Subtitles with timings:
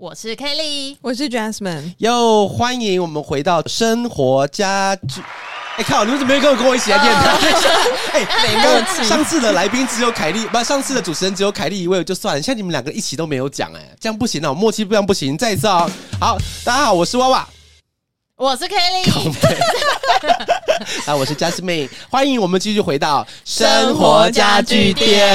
[0.00, 5.20] 我是 Kelly，我是 Jasmine，又欢迎我们回到生活家居。
[5.76, 6.04] 哎靠！
[6.04, 7.36] 你们怎么没有跟我跟我一起来电台？
[8.14, 8.24] 哎，
[8.62, 12.40] 刚刚上次的来宾只有凯莉，不，上次的主持人只有凯莉一位就算了。
[12.40, 15.36] 现在你们两个一起都没有讲，哎，这样不行啊，默契不这样不行。
[15.36, 15.90] 再一次哦，
[16.20, 17.48] 好，大家好，我是娃娃。
[18.38, 19.34] 我是 Kelly，
[21.10, 25.26] 啊，我是 Jasmine，欢迎我们继续回到生活家具店，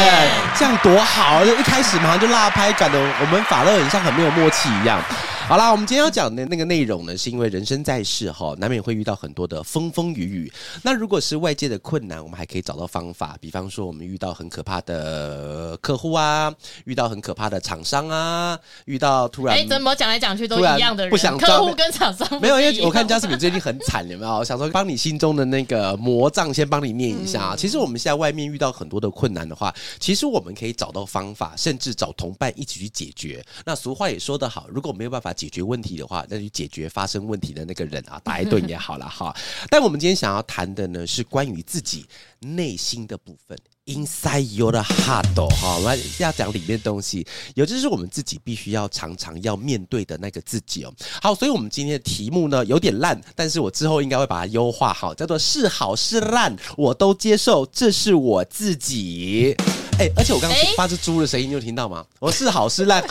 [0.57, 1.44] 这样多好！
[1.44, 5.03] 一开始马上就拉拍，搞得我们法乐很像很没有默契一样。
[5.45, 10.53] 好啦，我们今天要讲的那个内容呢，是因为人生在世哈，难免会遇到很多的风风雨雨。
[10.81, 16.52] 那如果是外界的困难，我们还可以找到方法，比方说我们遇到很可怕的客户啊，
[16.85, 24.44] 遇到很可怕的厂商啊，遇到突然哎，怎么讲来讲去都一样的人，不想客户跟厂商没有，因为我看嘉士敏最近很惨，有没有？
[24.45, 27.55] 想说帮你心中的那个魔障先帮你念一下啊。
[27.55, 33.44] 其实我们现在外面遇到很多的困难的话，其实我们可以找到方法，甚至找同伴一起去解决。
[33.66, 35.33] 那俗话也说得好，如果没有办法。
[35.34, 39.36] 解决问题的话，那就解决发生问题的那个人啊，打一顿也好了哈。
[39.70, 42.06] 但我们今天想要谈的呢，是关于自己
[42.40, 45.75] 内心的部分，inside your heart 哈。
[45.78, 47.25] 我们要讲里面东西，
[47.56, 50.94] 也就是我们自己必须要常常要面对的那个自己哦。
[51.22, 59.56] 好，所以我们今天的题目呢有点烂，但是我之后应该会把它优化好，叫做是好是烂我都接受，这是我自己。
[60.00, 62.06] 哎，而且我刚刚发出猪的声音，你有听到吗？
[62.20, 63.03] 我是好是烂。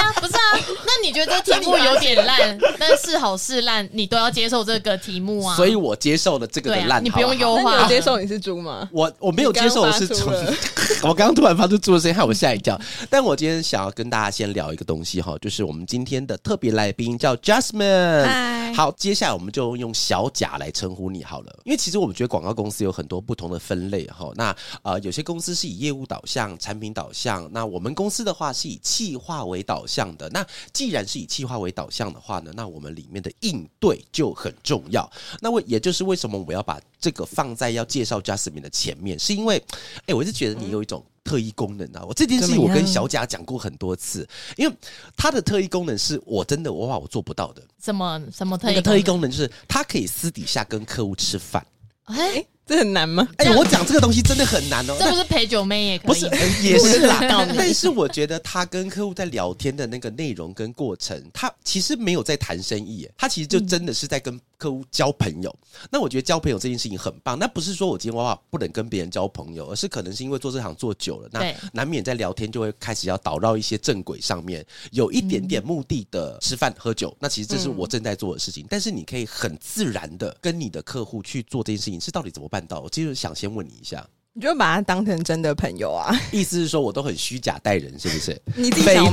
[0.00, 5.54] 对啊，不是啊，那你觉得这题目有点烂，但是好是烂，你都要接受这个题目啊？
[5.56, 7.82] 所以我接受了这个的烂，你不用优化。
[7.82, 8.88] 你接受你是猪吗？
[8.92, 10.30] 我我没有接受我是猪，
[11.02, 12.80] 我刚刚突然发出猪的声音，害我吓一跳。
[13.08, 18.74] 但我今天想要跟大家先聊一个东西哈，就是我们今天的特别来宾叫 Jasmine。
[18.74, 24.30] 好，接下来我们就用小贾来称呼你好了，因为其实我们觉得广告公司有很多不同的分类哈。
[24.36, 29.70] 那呃，有些公司是以业务导向、产品导向，那我们公司的话是以企划为导。
[29.70, 35.10] 导向的那既然是以计划为导向的话呢，那我们里面的应对就很重要。
[35.40, 39.60] 那为也就是为什么我要把这个放在要介绍 Jasmine 的前面，是因为
[40.06, 42.04] 哎，我是觉得你有一种特异功能啊。
[42.06, 44.74] 我这件事情我跟小贾讲过很多次，因为
[45.16, 47.62] 他的特异功能是我真的我怕我做不到的。
[47.82, 48.80] 什么什么特异？
[48.80, 51.66] 特异功能就是他可以私底下跟客户吃饭。
[52.04, 52.46] 哎。
[52.70, 53.26] 这很难吗？
[53.38, 54.94] 哎，我讲这个东西真的很难哦。
[54.96, 56.26] 这不是陪酒妹也可以，不是
[56.62, 57.18] 也是啦。
[57.56, 64.40] 但是我觉得他跟客户在聊天的那个内容跟过程，他其实没有在谈生意，他其实就真的是在跟。
[64.60, 65.58] 客户交朋友，
[65.90, 67.38] 那我觉得交朋友这件事情很棒。
[67.38, 77.16] 那不是说我今天娃娃不能跟别人交朋友，而是可能是因为做这行做久了，那难免在聊天就会开始要导到一些正轨上面，有一点点目的的吃饭喝酒。
[77.18, 82.80] 那其实这是我正在做的事情，但是你可以很自然的跟你的客户去做这件事情，是到底怎么办到？
[82.80, 84.04] 我其实想先问你一下。
[84.32, 86.14] 你就把他当成真的朋友啊？
[86.30, 88.40] 意思是说我都很虚假待人，是不是？
[88.54, 89.04] 你非常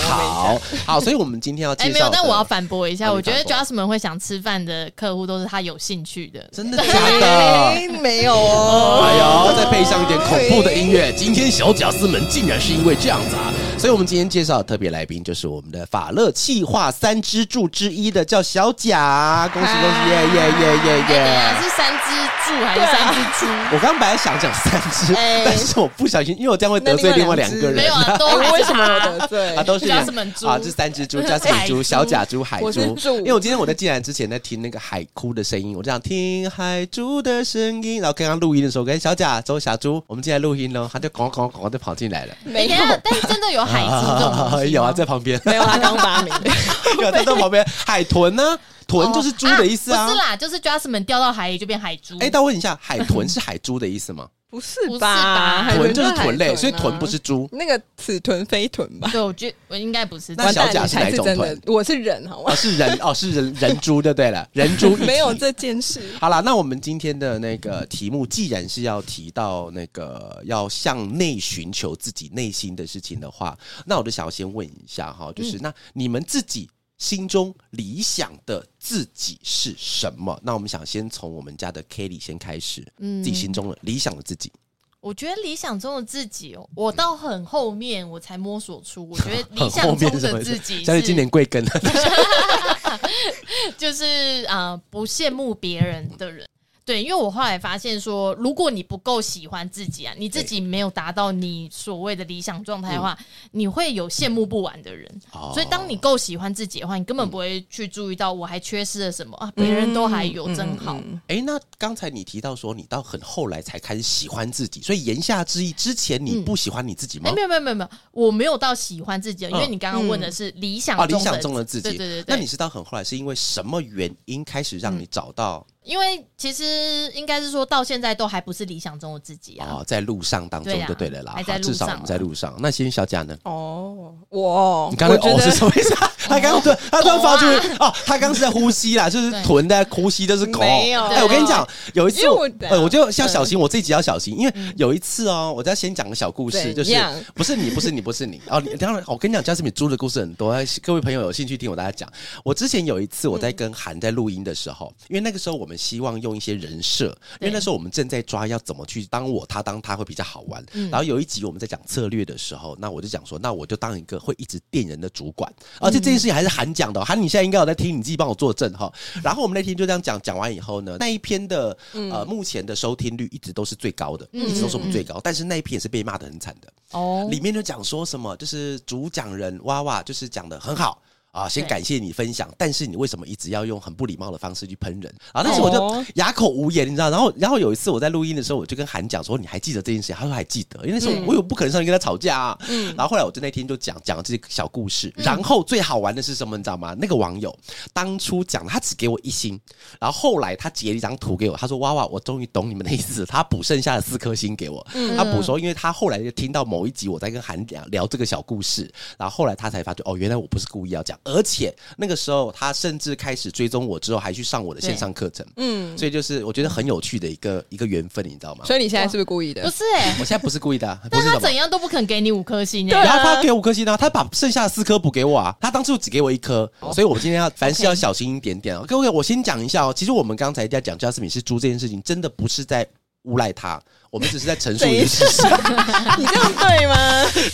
[0.00, 1.92] 好，好，所以我们今天要介绍。
[1.92, 8.00] 没有，但我要反驳一下，我觉得 Jasmine 会想吃饭的客户都是他有兴趣的，真的假的？
[8.02, 9.04] 没有哦。
[9.04, 13.53] 哎呦，再配上一点恐怖的音乐，今天小贾斯们竟然是因为这样子啊！
[13.84, 21.54] 所以我们今天介绍的特别来宾就是我们的法乐气化三支柱之一的叫小贾，恭喜恭喜耶耶耶耶耶！
[21.60, 22.08] 是三支
[22.46, 23.46] 柱还是三只猪？
[23.74, 24.50] 我刚本来想讲。
[24.54, 25.12] 三只，
[25.44, 27.74] 但是我不小心，因为我这样会得罪另外两个人。
[27.74, 29.62] 没有啊，都为什么得罪啊？
[29.62, 30.58] 都是啊？
[30.58, 31.82] 这三只猪，加什么猪？
[31.82, 32.80] 小贾猪、海猪。
[33.18, 38.00] 因为我今天我在进来之前在听那个海哭的声音，我这样听海猪的声音。
[38.00, 42.34] 然后刚刚录音的时候，跟小贾、周小猪，我们进来录音喽，他就咣咣咣就跑进来了。
[42.44, 45.40] 没有，但是真的有海猪有啊，在旁边。
[45.44, 46.32] 没有，他刚发明。
[47.02, 48.58] 有在在旁边，海豚呢？
[48.86, 50.06] 豚就是猪的意思啊？
[50.06, 52.16] 不是啦，就是 Jasmine 掉到海里就变海猪。
[52.20, 54.26] 哎，但问一下，海豚是海猪的意思吗？
[54.54, 55.68] 不是吧？
[55.74, 57.48] 豚就是豚类，所以豚不是猪。
[57.52, 59.08] 那个此豚非豚吧？
[59.10, 60.34] 对，我觉我应该不是。
[60.36, 61.60] 那小甲是哪种豚？
[61.66, 62.54] 我是人，好吗？
[62.54, 66.00] 是人哦，是人人猪就对了， 人猪没有这件事。
[66.20, 76.70] 好了，那我们今天的那个题目，既然是要提到那个要向内寻求自己内心的事情的话，那我就想要先问一下哈，就是那你们自己。
[76.98, 80.38] 心中理想的自己是什么？
[80.42, 84.52] 那我们想先从我们家的 Kelly 先开始，嗯，自己心中的理想的自己。
[85.00, 93.00] 我觉得理想中的自己哦，我到很后面我才摸索出，我觉得理想中的自己， 像是今年贵庚了。
[93.76, 96.48] 就是啊、呃不羡慕别人的人。
[96.84, 103.18] 对，因为我后来发现说，如果你不够喜欢自己啊，你自己没有达到你所谓的理想状态的话，
[103.52, 105.10] 你会有羡慕不完的人。
[105.32, 111.00] 哦所以，当你够喜欢自己的话，你根本不会去注意到我还缺失了什么啊，别人都还有，真好。
[111.28, 117.34] 哎，那刚才你提到说你到很后来才开始喜欢自己，所以言下之意，之前你不喜欢你自己吗哎、？
[117.34, 121.88] 没有没有没有没有，我没有到喜欢自己，因为你刚刚问的是理想哦，中的理想中的自己。
[121.88, 122.24] 对对对对。
[122.28, 129.68] 那你是到很后来是因为什么原因开始让你找到因为其实应该是说到现在都还不是理想中的自己啊。
[129.70, 132.54] 哦，在路上当中就对了啦，还在好至少我们在路上。
[132.58, 133.36] 那仙女小贾呢？
[133.44, 136.10] 哦，我你刚才哦是什么意思啊？
[136.26, 137.44] 他刚刚他突然发出
[137.78, 140.60] 哦，他刚刚是在呼吸啦，就是对臀在呼吸，就是口。
[140.60, 146.96] 没有哎，我跟你讲，有一次我我呃，我就要小心，我这一集要小心，因为有一次哦，我再先讲个小故事，就是
[147.34, 152.10] 不是你，不是你，不是你哦，你当然，我跟你讲，加斯米猪的故事很多，各位朋友有兴趣听我大家讲。
[152.42, 157.06] 我之前有一次我在跟韩在录音的时候，因为那个时候我们希望用一些人设，
[157.40, 160.64] 因为那时候我们正在抓要怎么去当我他当他会比较好玩。
[160.90, 168.92] 然后有一集我们在讲策略的时候，那我就讲说，那我就当一个会一直电人的主管，而且这件事情还是韩讲的哦，韩你现在应该有在听，你自己帮我作证哈。
[169.22, 176.72] 然后我们那天就这样讲，讲完以后呢，那一篇的呃目前的收听率一直都是最高的，一直都是我们最高，但是那一篇也是被骂的很惨的。
[176.92, 181.02] 哦，里面就讲说什么，就是主讲人娃娃就是讲的很好。
[181.34, 185.42] 啊，先感谢你分享，但是你为什么一直要用很不礼貌的方式去喷人啊？
[185.42, 187.10] 那时候我就哦哑口无言，你知道？
[187.10, 192.58] 然后，然后有一次我在录音的时候，我就跟韩讲说：“你还记得这件事情？”他说还记得，因为那时候我有不可能上去跟他吵架啊。
[192.96, 196.56] 然后后来我就那天就讲讲这些小故事，然后最好玩的是什么？
[196.56, 196.94] 你知道吗？
[197.00, 197.52] 那个网友
[197.92, 199.60] 当初讲他只给我一星，
[199.98, 204.86] 然后后来他截了一张图给我，他说：“哇哇，我终于懂你们的意思。”他补剩下的四颗星给我，
[205.16, 208.88] 他补说，因为他后来就听到某一集我在跟韩聊聊这个小故事，
[209.18, 218.64] 然后后来他才发觉哦，原来我不是故意要讲，而且那个时候他甚至开始追踪我之后，还去上我的线上课程，嗯，所以就是我觉得很有趣的一个一个缘分，你知道吗？
[218.64, 219.62] 所以你现在是不是故意的？
[219.62, 219.70] 不？
[219.70, 219.82] 是。
[219.96, 228.84] 哎、我现在不是故意的啊、 不但是他怎样都不肯给你五颗星哎、对啊然后他给五颗星呢，他把剩下的四颗补给我啊，他当初只给我一颗，所以我今天要凡事要小心一点点哦。
[228.86, 232.86] 各位，我先讲一下哦，其实我们刚才在讲加斯米是猪这件事情，真的不是在
[233.22, 233.80] 诬赖他，
[234.14, 235.42] 我们只是在陈述一个事实。
[236.16, 236.94] 你这样对吗？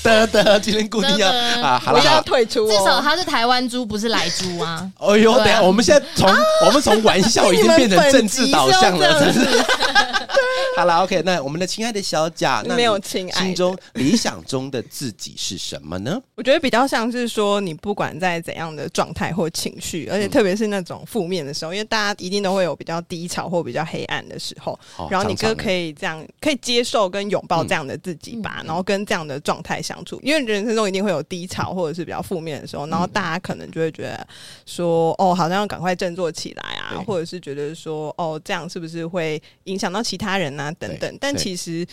[0.02, 1.26] 得得，今天固定要
[1.62, 2.22] 啊，好我要了好了。
[2.22, 2.68] 退出哦。
[2.70, 4.86] 至少他是台湾猪，不是来猪啊。
[5.00, 6.28] 哎呦，等下，我们现在从
[6.66, 9.64] 我们从玩笑 已经变成政治导向了，真是是。
[10.76, 16.20] 好了，OK，那我们的亲爱的小贾，那你没有亲爱心中理想中的自己是什么呢？
[16.34, 30.20] 我觉得比较像是说，你不管在怎样的状态或情绪，而且嗯特别是那种负面的时候，因为大家一定都会有比较低潮或比较黑暗的时候，哦然后你哥可以这样，可以接受跟拥抱这样的自己吧，然后跟这样的状态相处。
[30.22, 34.26] 因为人生中一定会有低潮或者是比较负面的时候，然后大家可能就会觉得
[34.66, 41.18] 说，哦，好像要赶快振作起来啊，或者是觉得说，哦，这样是不是会影响到其他人啊，等等。
[41.20, 41.86] 但其实。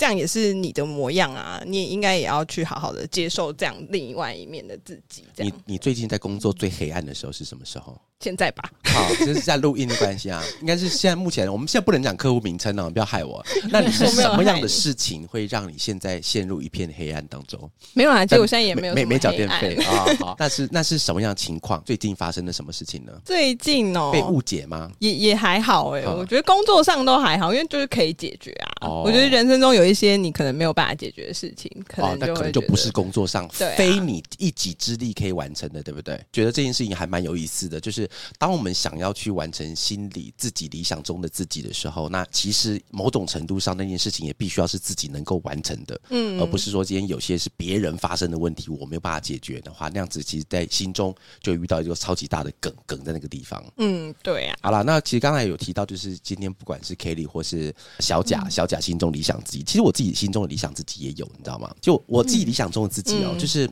[0.00, 5.24] 这样也是你的模样啊，你也应该也要去好好的接受这样另外一面的自己。
[5.36, 8.00] 这你样，你最近在工作最黑暗的时候是什么时候？
[8.20, 13.44] 现在吧，好， 就是在录音的关系啊，应该是现在目前我们现在不能讲客户名称哦，你不要害我。
[13.70, 17.70] 那你是什么样的事情会让你现在陷入一片黑暗当中？
[17.94, 20.06] 没有啊，其实我现在也没有没没缴电费啊。
[20.18, 21.82] 好，那是那是什么样的情况？
[21.84, 23.12] 最近发生了什么事情呢？
[23.24, 24.90] 最近哦，被误解吗？
[24.98, 28.68] 也也还好哎、嗯我觉得工作上都还好，因为就是可以解决啊。
[28.82, 36.18] 哦我觉得人生中有一些你可能没有办法解决的事情，可哦能，那可能就不是工作上啊非你一己之力可以完成的，对不对？
[36.32, 53.64] 觉得这件事情还蛮有意思的，就是当我们想要去完成心里自己理想中的自己的时候，那其实某种程度上那件事情也必须要是自己能够完成的，嗯而不是说今天有些是别人发生的问题，我没有办法解决的话，那样子其实在心中就遇到一个超级大的梗梗在那个地方。
[53.76, 61.72] 嗯，对啊，好了，那其实刚才有提到，就是今天不管是 Kelly 或是小贾，嗯小贾心中理想自己，其实我自己心中的理想自己也有，你知道吗？
[61.80, 63.70] 就我自己理想中的自己哦，嗯就是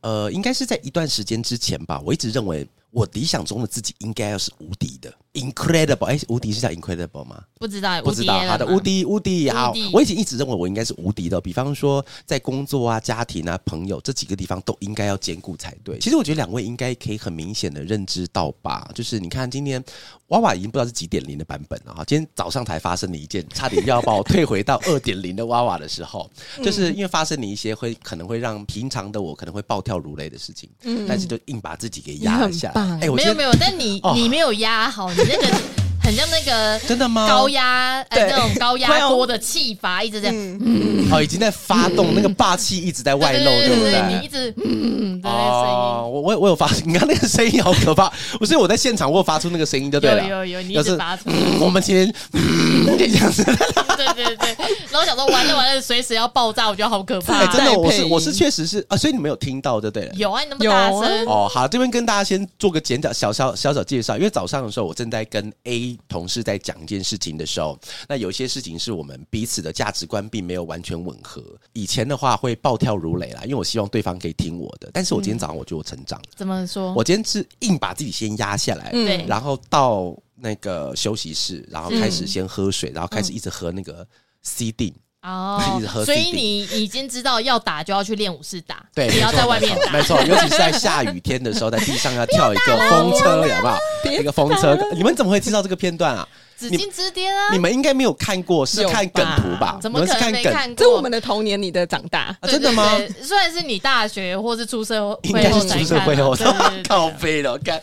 [0.00, 6.06] 呃，应该是在一段时间之前吧，我一直认为我理想中的自己应该要是无敌的，incredible。
[6.06, 7.42] 哎，无敌是叫 incredible 吗？
[7.58, 9.72] 不知道，不知道，好的，无无敌，无敌，好。
[9.92, 15.98] 我以前一直认为我应该是无敌的，比方说在工作啊、家庭啊、朋友这几个地方都应该要兼顾才对。
[15.98, 19.82] 其实我觉得两位应该可以很明显的认知到吧，就是你看今天
[20.28, 26.28] 娃娃已经不知道是几点零的版本了哈，今天早上才发生的一件差点要把我退回到二点零的娃娃的时候，
[26.62, 33.00] 就是因为发生了一些会可能会让平常的我可能会暴跳如雷的事情，嗯但是就硬把自己给压了下来。
[33.02, 35.85] 哎，我没有没有，但你哦你没有压好，nigga.
[36.06, 37.26] 很像那个真的吗？
[37.26, 44.00] 高压呃对那种高压锅的气阀一直在嗯，哦，已经在发动，那个霸气一直在外露，对不对？
[44.08, 48.08] 你一直嗯的那个声哦，我我我有发，你刚刚那个声音好可怕，
[48.38, 50.24] 不是我在现场，我有发出那个声音就对音，了。
[50.28, 53.42] 有有有，你直发出，嗯我们今天嗯就这样子，
[53.96, 54.56] 对对对。
[54.90, 57.46] 然后我想说完了完了，随时要爆炸，我觉得好可怕哎，。
[57.48, 60.14] 真的，我是我是确实是啊，所以你没有听到就对了。
[60.14, 71.42] 有啊，你那么大声，哦，好，这边跟大家先做个简短小小小小介绍，因为早上的时候我正在跟 A 同事在讲一件事情的时候，那有些事情是我们彼此的价值观并没有完全吻合。
[71.72, 76.92] 以前的话会暴跳如雷啦，因为我希望对方可以听我的，但是我今天早上我就成长了，怎么说？
[76.94, 84.06] 我今天是硬把自己先压下来，对然后到那个休息室，然后开始先喝水，然后开始一直喝那个
[84.42, 84.94] CD。
[85.26, 89.92] 哦 一直喝，所以你已经知道要打就要去练武士打，对，不要在外面打。
[89.92, 93.78] 没错， 尤其是在下雨天的时候，在地上要跳一个风车，好不好？
[94.04, 96.26] 一个风车，你们怎么会知道这个片段啊？
[96.56, 99.78] 紫禁之巅啊你，们应该没有看过，是有看梗图吧吧？
[99.82, 100.42] 怎么可能你们是看梗？
[100.42, 100.74] 没看过？
[100.76, 102.36] 这是我们的童年，你的长大。
[102.40, 102.98] 啊真的吗？
[103.22, 106.34] 虽然是你大学或是出社会应该是出社会后
[106.88, 107.80] 靠背了，看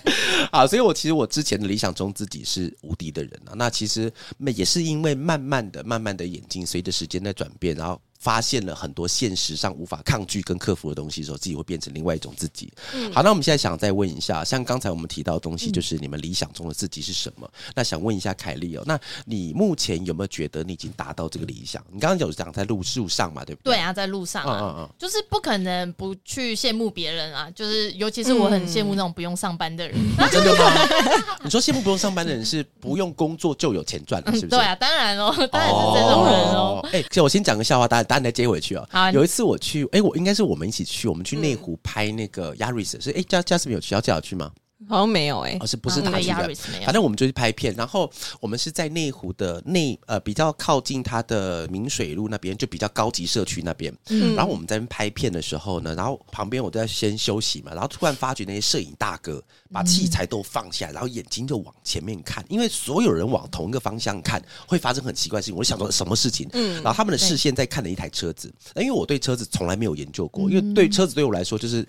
[0.52, 0.66] 啊！
[0.66, 3.54] 所以我其实我之前的理想中自己是无敌的人啊。
[3.56, 4.12] 那其实
[4.56, 8.00] 也是因为慢慢的、慢慢的眼睛随着时间在转变，然后。
[8.24, 12.72] 发现了很多现实上无法抗拒跟克服的东西的时候，自己会变成另外一种自己。
[13.14, 17.50] 好，那我们现在想再问一下，像刚才我们提到的东西，就是你们理想中的自己是什么？
[17.76, 21.84] 那想问一下凯莉哦，那你目前有没有觉得你已经达到这个理想？
[21.92, 23.74] 你刚刚有讲在路路上嘛，对不对？
[23.74, 29.98] 对啊，在路上啊，嗯嗯嗯，就是不可能不去羡慕别人啊，就是尤其是我很羡慕那种不用上班的人。
[30.32, 30.72] 真的吗？
[31.44, 34.48] 你说羡慕不用上班的人是不用工作就有钱赚了，是不是？
[34.48, 36.88] 对啊，当然哦，当然是这种人哦。
[36.94, 38.88] 哎，这我先讲个笑话，大家大家来接回去哦。
[38.92, 44.52] 好有一次我去，哎，我应该是我们一起去，我们去内湖拍那个亚瑞斯是哎，加加斯没有去，要叫我去吗？
[44.88, 53.94] 好像没有哎、哦，是不是嗯对他去的反正我们就去拍片，然后我们是在内湖的内呃比较靠近它的明水路那边，就比较高级社区那边。
[54.10, 65.56] 嗯然后我们在拍片的时候呢，然后旁边我都在先休息嘛，然后突然发觉那些摄影大哥把器材都放下，然后眼睛就往前面看，因为所有人往同一个方向看，会发生很奇怪的事情。
[65.56, 66.50] 我就想说什么事情？
[66.54, 71.86] 嗯然后他们的视线在看了一台车子，那因为我对车子从来没有研究过，因为对车子对我来说就是。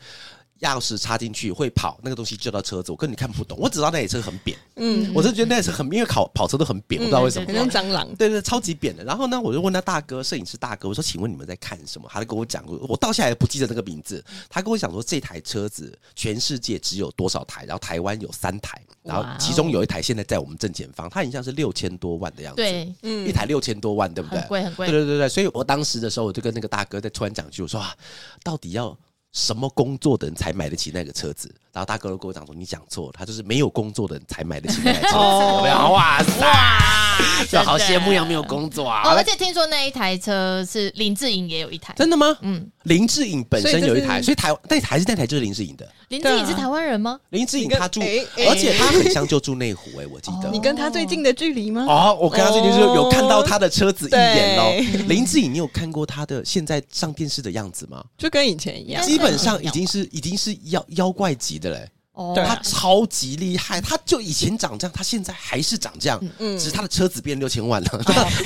[0.64, 3.58] 钥匙插进去会跑，那个东西就到车子，我根本看不懂。
[3.60, 7.46] 我只知道那台车很扁，嗯，我真的觉得那台车很，因为跑跑车都很扁，我不知道为什么。
[7.46, 8.08] 很像蟑螂。
[8.16, 9.04] 对对，超级扁的。
[9.04, 14.24] 然后呢，我就问他大哥，摄影师大哥，我说：“请问你们在看什么？”他就跟我讲，我到现在也不记得那个名字。
[14.48, 24.48] 他跟我讲说，这台车子全世界只有多少台，然后台湾有三台，然后其中有一台现在在我们正前方，它好像是六千多万的样子。，对，嗯一台六千多万，对不对很？
[24.48, 25.00] 贵很贵对。
[25.00, 27.94] 对对对，所以我当时的时候，我就跟那个大哥在突然讲一句，我说啊，
[28.42, 28.96] 到底要
[29.34, 31.52] 什么工作的人才买得起那个车子？
[31.72, 35.76] 然后大哥都跟我讲说，你讲错了，他就是没有工作的人才买得起那台车子，哦有没有？
[35.92, 39.02] 哇塞，哇，就好羡慕杨没有工作啊！
[39.04, 42.38] 哦，而且听说那一台车是林志颖也有一台，真的吗？
[42.42, 45.90] 嗯，林志颖本身有一台，所所以台但还是那台就是林志颖的。
[46.08, 47.18] 林志颖是台湾人吗？
[47.30, 50.50] 林志颖他住，而且他很像就住内湖哎，我记得。
[50.50, 51.86] 你跟他最近的距离吗？
[51.88, 54.72] 哦，我跟他最近就有看到他的车子一眼喽。
[55.08, 58.04] 林志颖，你有看过他的现在上电视的样子吗？
[58.18, 59.02] 就跟以前一样。
[59.02, 61.88] 基本上已经是已经是妖妖怪级的嘞。
[62.14, 67.88] 哦，对他超级厉害，他就以前长这样，他现在还是长这样，嗯只是他的车子变六千万了，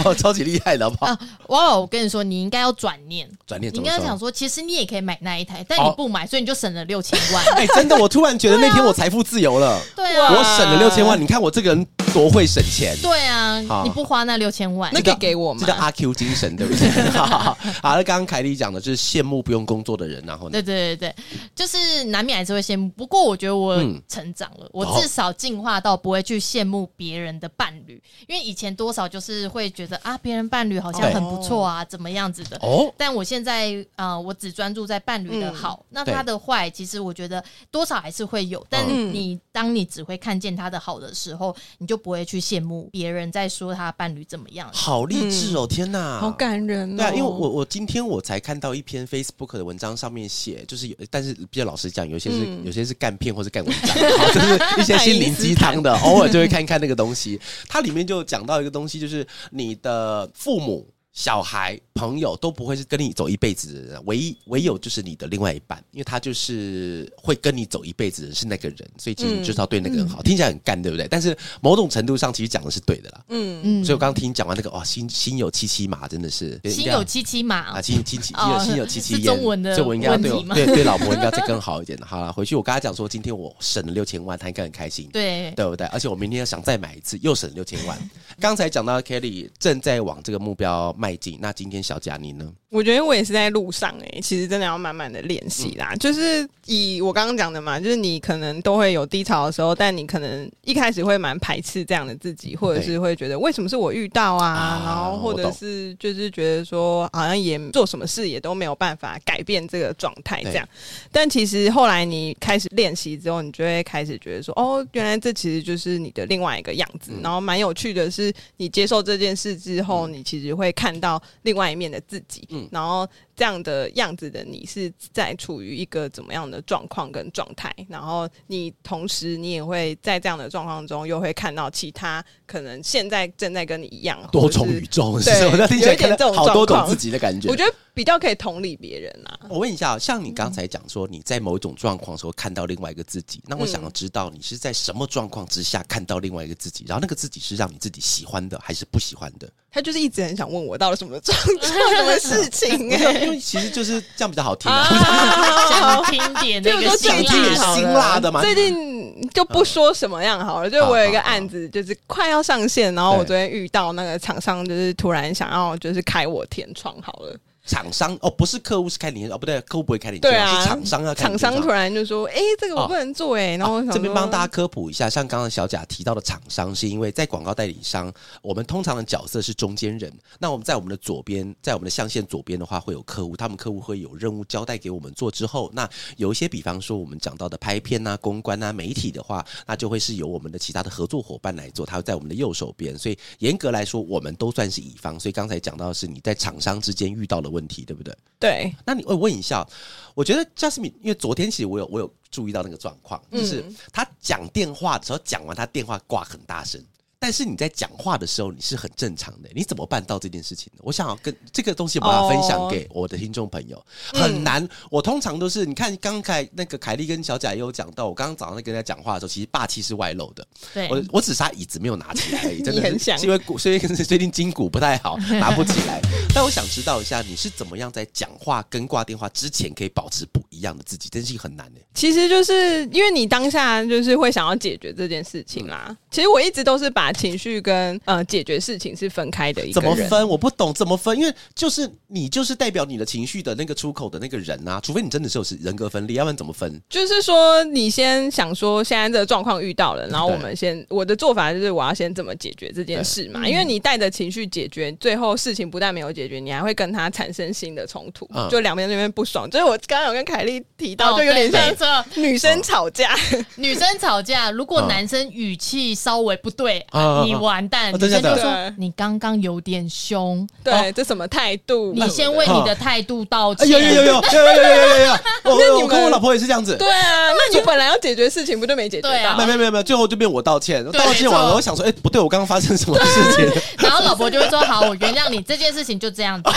[0.04, 1.12] 哦， 超级厉害的，好不好？
[1.12, 1.78] 啊，哇！
[1.78, 4.18] 我跟你说，你应该要转念，转念你应该想？
[4.18, 7.44] 说，其实你也可以买那一台，但哦你不买，所以你就省了六千万。
[7.56, 11.20] 哎，真的，我突然觉得那天我财富自由了， 对啊，我省了六千万。
[11.20, 12.96] 你看我这个人多会省钱。
[13.02, 15.66] 对啊，你不花那六千万那，可以给我吗这？
[15.66, 16.88] 叫阿 Q 精神，对不对？
[17.12, 20.62] 好好那刚刚凯莉讲的就是羡慕不用工作的人，然后呢对？
[20.62, 21.14] 对对对，
[21.54, 22.88] 就是难免还是会羡慕。
[22.90, 32.56] 不过我觉得我嗯成长了，我哦至少进化到不会去羡慕别人的伴侣，因为以前多少就是会觉得啊，别人伴侣好像很不错啊，怎么样子的。
[32.62, 38.64] 哦，但我现在呃，我只专注在伴侣的好，那他的坏，其实我觉得多少还是会有。
[38.68, 44.70] 但嗯你当你只会看见他的好的时候，你就不会去羡慕别人在说他伴侣怎么样。
[44.72, 45.66] 好励志哦！
[45.66, 46.96] 天哪，好感人哦。
[46.96, 57.40] 对啊，因为我我今天我才看到一篇 Facebook 的文章，上面写就是有，但是比较老实讲，有些是、嗯有些是干片或是干文章， 好就是一些心灵鸡汤的，偶尔就会看看那个东西。
[57.68, 60.86] 它里面就讲到一个东西，就是你的父母。
[61.10, 70.22] 小孩、朋友都不会是跟你走一辈子的人，唯一唯有就是你的另外一半，因为他就是会跟你走一辈子的人是那个人，所以其实你就是要对那个人好。
[70.22, 71.08] 听起来很干，对不对？
[71.08, 73.24] 但是某种程度上，其实讲的是对的啦。
[73.28, 81.98] 嗯，嗯所以我刚刚听你讲完那个，哇，心心有戚戚马，真的是心有戚戚马啊，，心心戚哦心有戚戚是焉，中文的所以我应该要对对对老婆应该再更好一点。
[82.00, 85.08] 好了，回去我跟他讲说，今天我省了六千万，他应该很开心。
[85.12, 85.86] 对，对不对？
[85.88, 87.98] 而且我明天要想再买一次，又省六千万。
[88.38, 92.52] 刚才讲到 Kelly 正在往这个目标迈进，那今天小贾你呢？
[92.70, 95.94] 我觉得我也是在路上哎、其实真的要慢慢的练习啦。
[95.96, 110.68] 就是以我刚刚讲的嘛，就是你可能都会有低潮的时候，但你可能一开始会蛮排斥这样的自己，或者是会觉得为什么是我遇到啊，啊然后或者是就是觉得说好像也做什么事也都没有办法改变这个状态这样。
[111.10, 117.12] 但其实后来你开始练习之后，你就会开始觉得说，哦，原来这其实就是你的另外一个样子。
[117.14, 122.46] 嗯然后蛮有趣的是，你接受这件事之后，你其实会看到另外一面的自己。
[122.50, 123.08] 嗯然后
[123.38, 127.72] 这样的样子的你是在处于一个怎么样的状况跟状态？
[127.88, 137.48] 然后你同时你也会在这样的状况中，又会看到其他可能现在正在跟你一样多重宇宙，对是我在听起来有一点看这种好多种自己的感觉。
[137.48, 139.38] 我觉得比较可以同理别人啊。
[139.48, 149.48] 我问一下，像你刚才讲说你在某一种状况的时候看到另外一个自己，那我想要知道你是在什么状况之下看到另外一个自己，然后那个自己是让你自己喜欢的还是不喜欢的？
[149.70, 154.84] 他就是一直很想问我到了什么状况什么事情哎、 因为其实就是这样比较好听啊。
[155.78, 158.40] 好听点那个的，辛辣的嘛。
[158.40, 167.36] 最近就不说什么样好了，就我有一个案子，就是快要上线，然后我昨天遇到那个厂商，就是突然想要就是开我天窗好了，
[167.68, 174.48] 厂商哦，不是客户是开你哦，不对，客户不会开你，对啊，是厂商要开厂商突然就说，哎、这个我不能做哎、然后这边帮大家。
[174.48, 180.10] 科普一下，像刚刚小贾提到的厂商，是因为在广告代理商，我们通常的角色是中间人。
[180.38, 192.98] 那我们在我们的左边，在我们的象限左边的话，会有客户，他们客户会有任务交代给我们做之后，那有一些，比方说我们讲到的拍片啊、公关啊、媒体的话，那就会是由我们的其他的合作伙伴来做，他会在我们的右手边。
[192.98, 195.20] 所以严格来说，我们都算是乙方。
[195.20, 198.16] 所以刚才讲到的是你在厂商之间遇到的问题，对不对？
[198.38, 199.66] 对，那你我问一下，
[200.14, 206.80] 我觉得 Jasmine，因为昨天其实我有我有注意到那个状况，就是嗯他讲电话的时候讲完，他电话挂很大声。
[207.20, 210.80] 但是你在讲话的时候，你是很正常的，你怎么办到这件事情呢？
[210.84, 213.76] 我想要跟这个东西，把它分享给我的听众朋友。
[214.12, 220.46] 嗯很难，我通常都是你看，刚才那个凯莉跟小贾也有讲到，我刚刚早上在跟他讲话的时候，其实霸气是外露的。
[220.72, 226.00] 对我我只是他椅子没有拿起来而已，真的是很想是因为骨，所以最近筋骨不太好， 拿不起来。
[226.34, 231.08] 但我想知道一下，你是怎么样在讲话跟挂电话之前可以保持不一样的自己？
[231.08, 231.86] 真是很难欸的。
[231.94, 235.96] 其实就是因为你当下就是会想要解决这件事情啦。
[236.10, 239.80] 其实我一直都是把情绪跟呃解决事情是分开的一个。
[239.80, 240.28] 怎么分？
[240.28, 246.80] 我不懂怎么分，因为就是你就是代表你的情绪的那个出口的那个人啊，除非你真的是有人格分裂，要不然怎么分？
[246.88, 258.48] 就是说，你先想说现在这个状况遇到了，然后我们先我的做法就是我要先怎么解决这件事嘛，因为你带着情绪解决，最后事情不但没有解决，你还会跟他产生新的冲突，嗯。
[258.48, 259.48] 就两边那边不爽。
[259.50, 262.04] 就是我刚刚有跟凯莉提到，哦就有点像对没错。
[262.16, 263.14] 女生吵架，
[263.56, 264.88] 女生吵架，如果嗯。
[264.88, 267.90] 男生语气稍微不对，啊啊你完蛋。
[267.90, 271.92] 女哦真的假的生就说你刚刚有点凶，对，这什么态度？
[271.94, 273.68] 你先为你的态度道哎歉。
[273.68, 276.76] 有有有有有有有有有我跟我老婆也是这样子。
[276.76, 283.62] 对啊，那你本来要解决事情，不就没解决啊没有没有没有没，最后就变我道歉，道歉完了，我想说，哎、不对，我刚刚发生什么事情？
[283.78, 286.50] 然后老婆就会说：“好，我原谅你，这件事情就这样子。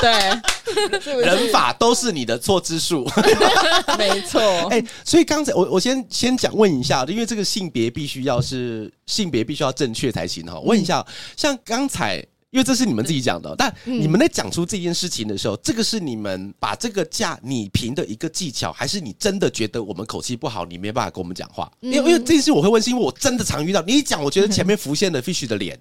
[0.00, 1.20] 对？
[1.22, 3.04] 人法都是你的错之数。
[3.98, 4.40] 没错。
[4.70, 10.58] 哎、所以刚才我我先先讲问一下，因为这个性别必须要是性别必须要正确才行哈。
[10.60, 11.04] 问一下，
[11.36, 12.24] 像刚才。
[12.50, 21.70] 因为这是你们自己讲的，但你们在讲出这件事情的时候，这个是你们把这个价拟平的一个技巧，还是你真的觉得我们口气不好，你没办法跟我们讲话？
[21.80, 25.78] 因为因为这件事我会问，是因为我真的常遇到你一讲，我觉得前面浮现了 Fish 的脸，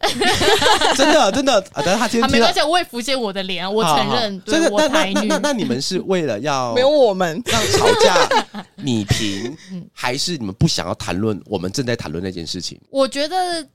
[0.95, 1.59] 真 的真的。
[1.73, 5.05] 啊，等下他今啊，天没关系，我会浮现我的脸啊，我承认，好这个那那。
[5.13, 9.55] 那那那你们是为了要没有我们，让吵架拟平，
[9.91, 12.79] 还是你们不想要谈论我们正在谈论那件事情？
[12.89, 13.67] 我觉得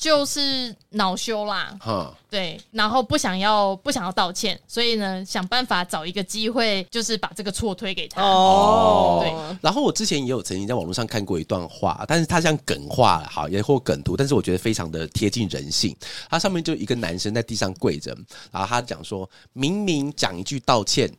[0.00, 8.22] 就是恼羞啦，哈，对，然后不想要不想要道歉，所以呢，想办法找一个机会，就是把这个错推给他。
[8.22, 15.94] 哦，对然后我之前也有曾经在网络上看过一段话，但是它像梗话好也或梗图，但是我觉得非常的贴近人性。
[16.30, 18.16] 它上面就一个男生在地上跪着，
[18.50, 21.12] 然后他讲说明明讲一句道歉。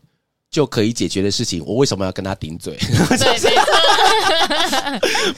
[0.51, 2.77] 就可以解决的事情，我为什么要跟他顶嘴？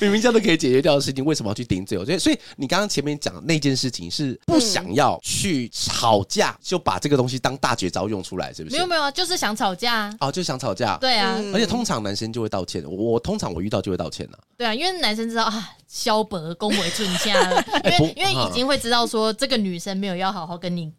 [0.01, 1.99] 明明这样都可以解决掉的事情，为什么要去顶嘴？
[1.99, 8.75] 我觉得，所以你刚刚前面讲的那件事情是不想要去吵架，就把这个东西当大绝招用出来，是不是？
[8.75, 10.15] 没有没有啊，就是想吵架啊。
[10.19, 10.97] 哦，就想吵架。
[10.97, 14.39] 对啊，嗯而且通常男生就会道歉，我我通常我遇到就会道歉了。
[14.57, 20.91] 对啊，因为男生知道啊，萧伯恭维准下了， 因为因为已经会知道说这个女生没有要好好跟你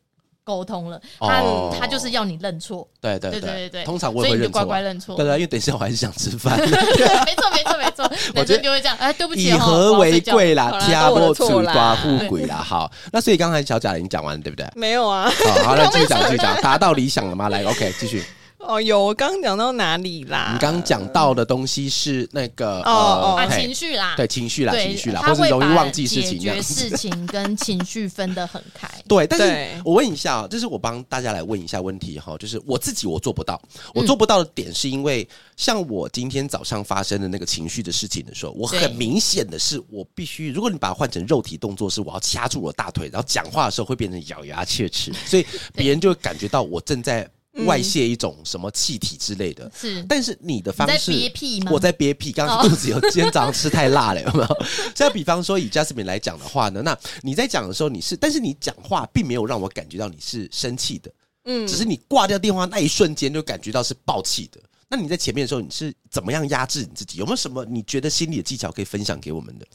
[0.44, 5.16] 沟通了，他哦她就是要你认错，对对对对对对，通常我所以你就乖也会认错啊。
[5.16, 8.04] 乖认错，对对，因为等一下我还是想吃饭，没错没错没错，
[8.36, 12.56] 我觉得男生就会这样，哎，对不起以哦，和为贵啦，好啦天都我的不出错啦寡富贵啦。
[12.56, 14.68] 好，那所以刚才小贾已经讲完了，对不对？
[14.76, 15.30] 没有啊。
[15.30, 17.48] 好，好，那 继续讲，继续讲，达到理想了吗？
[17.48, 18.22] 来，OK，继续。
[18.66, 20.50] 哦，有，我刚刚讲到哪里啦？
[20.52, 26.62] 你刚刚讲到的东西是那个哦哦情绪啦，对情绪啦，情绪啦，他或是会把容易忘记事解情这样决。
[26.62, 28.88] 事情跟情绪分得很开。
[29.06, 33.60] 对，但是我问一下啊，就是我帮大家来问一下问题哈，就是我自己我做不到，
[33.94, 47.28] 我嗯做不到的点是因为像我今天早上发生的那个情绪的事情的时候，我很明显的是我必须，如果你把它换成肉体动作，是我要掐住我的大腿，然后讲话的时候会变成咬牙切齿，所以别人就会感觉到我正在
[47.66, 49.70] 外泄一种什么气体之类的。
[49.78, 51.70] 是但是你的方式，憋屁吗？
[51.72, 54.62] 我在憋屁，刚刚哦肚子有，今天早上吃太辣了，有没有？
[54.94, 61.10] 现在比方说以 Jasmine 来讲的话呢，那你在讲的时候你是，但是你讲话并没有让我感觉到你是生气的，
[61.44, 64.60] 嗯只是你挂掉电话那一瞬间就感觉到是暴气的。
[64.88, 67.18] 那你在前面的时候，你是怎么样压制你自己？
[67.18, 69.66] 有没有什么你觉得心理的技巧可以分享给我们的？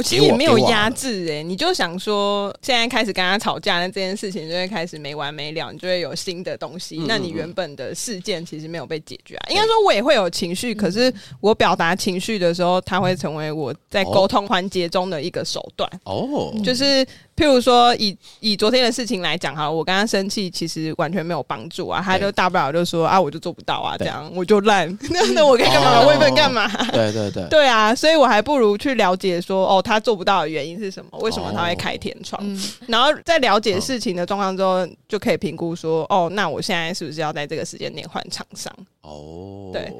[0.00, 6.96] 我其实也没有压制哎、你就想说现在开始跟他吵架，那这件事情就会开始没完没了，你就会有新的东西。
[6.98, 9.50] 嗯那你原本的事件其实没有被解决啊。
[9.50, 15.90] 应该说我也会有情绪，可是我表达情绪的时候，它会成为我在沟通环节中的一个手段。
[16.04, 17.06] 哦，就是
[17.40, 22.02] 譬如说以以昨天的事情来讲哈，我跟他生气，其实完全没有帮助啊。
[22.04, 24.86] 他就大不了就说啊，我就做不到啊，这对样我就烂。
[25.08, 26.00] 那那 我可以干嘛？
[26.00, 26.68] 哦我也不能干嘛？
[26.92, 31.18] 对对对，对啊，所以我还不如去了解说，哦，他做不到的原因是什么？
[31.20, 32.38] 为什么他会开天窗？
[32.44, 38.70] 嗯，然后在了解事情的状况之后，就可以评估说，哦，那我现在是不是要在这个时间点换厂商？
[39.00, 39.90] 哦，对。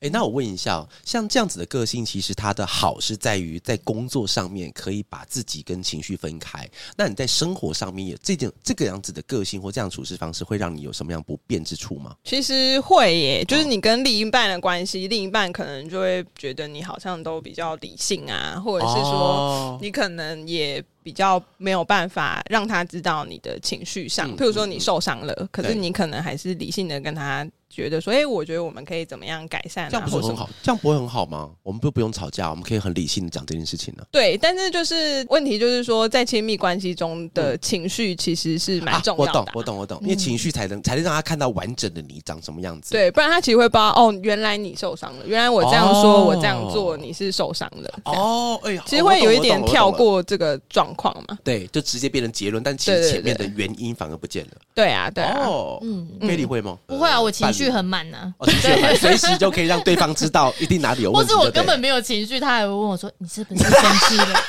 [0.00, 6.66] 哎，那我问一下哦，像这样子的个性，其实它的好是在于在工作上面可以把自己跟情绪分开。
[6.96, 12.16] 那你在生活上面也这种这个样子的个性或这样处事方式，会让你有什么样不便之处吗？
[12.24, 30.20] 其实会耶，就是你跟另一半的关系，另一半可能就会觉得你好像都比较理性啊，或者是说哦你可能也比较没有办法让他知道你的情绪上，嗯譬如说你受伤了，可是你可能还是理性的跟他觉得说，哎、我觉得我们可以怎么样改善啊，这样不。
[30.20, 30.50] 是很好？
[30.62, 31.48] 这样不会很好吗？
[31.62, 34.04] 我们不不用吵架，我们可以很理性的讲这件事情呢。
[34.10, 42.90] 对，但是就是问题就是说，在亲密关系中的情绪其实是蛮重要的啊、我懂，我懂，我懂，因为情绪才能才能让他看到完整的你长什么样子。
[42.90, 47.90] 对，不然他其实会不知道哦，原来你受伤了，原来我这样说，哦我这样做，你是受伤了。
[48.04, 49.90] 哦，哦，哎呀，其实会有一点跳。
[49.90, 51.36] 过这个状况嘛。
[51.42, 54.52] 对，就直接变成结论，但其实前面的原因反而不见了。
[54.72, 55.40] 对啊，对啊。
[55.40, 56.78] 哦，嗯可以理会吗？
[56.86, 58.34] 不会啊，我情绪伴侣很满呢。
[58.38, 61.28] 哦，情绪很满随时就可以让对方知道一定哪里有问题。
[61.28, 63.72] 对不对是我根本没有情绪，他还会问我说：“你是不是生
[64.08, 64.40] 气了？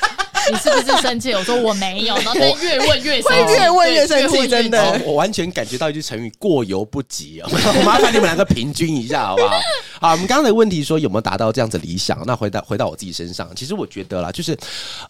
[0.50, 9.60] 你是不是生气？”我说：“我没有。”然后但越问越生气，会越问越生气真的哦，我完全感觉到一句成语“过犹不及”哦， 我麻烦你们两个平均一下好不好？
[10.00, 12.24] 好，我们刚刚的问题说有没有达到这样子理想？
[12.26, 14.58] 那回到回到我自己身上，其实我觉得啦，就是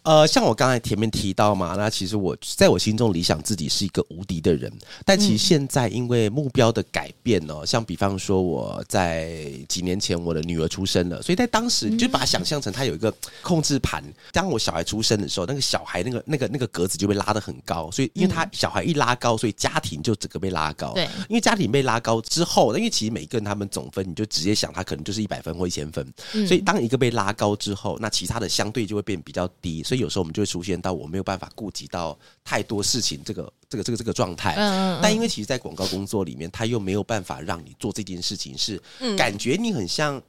[0.04, 4.72] 呃，像我刚才前面提到嘛，那其实我在我心中理想自己是一个无敌的人，
[5.06, 20.94] 但其实现在因为目标的改变哦，像比方说我在几年前我的女儿出生了，所以在当时就把它想象成她有一个控制盘，当我小孩出生的时候，那个小孩那个那个那个格子就被拉得很高，所以因为他小孩一拉高，所以家庭就整个被拉高。
[20.94, 21.08] 对。
[21.30, 34.56] 因为家庭被拉高之后，因为其实每个人他们总分，你就直接想他可能就是一百分或一千分，嗯所以当一个被拉高之后，那其他的相对就会变比较低，所以有时候我们就会出现到我没有办法顾及到太多事情这个这个这个这个状态。
[34.56, 35.00] 嗯嗯嗯。
[35.02, 38.82] 但因为其实，在广告工作里面，他又没有办法让你做这件事情，是
[39.18, 40.22] 感觉你很像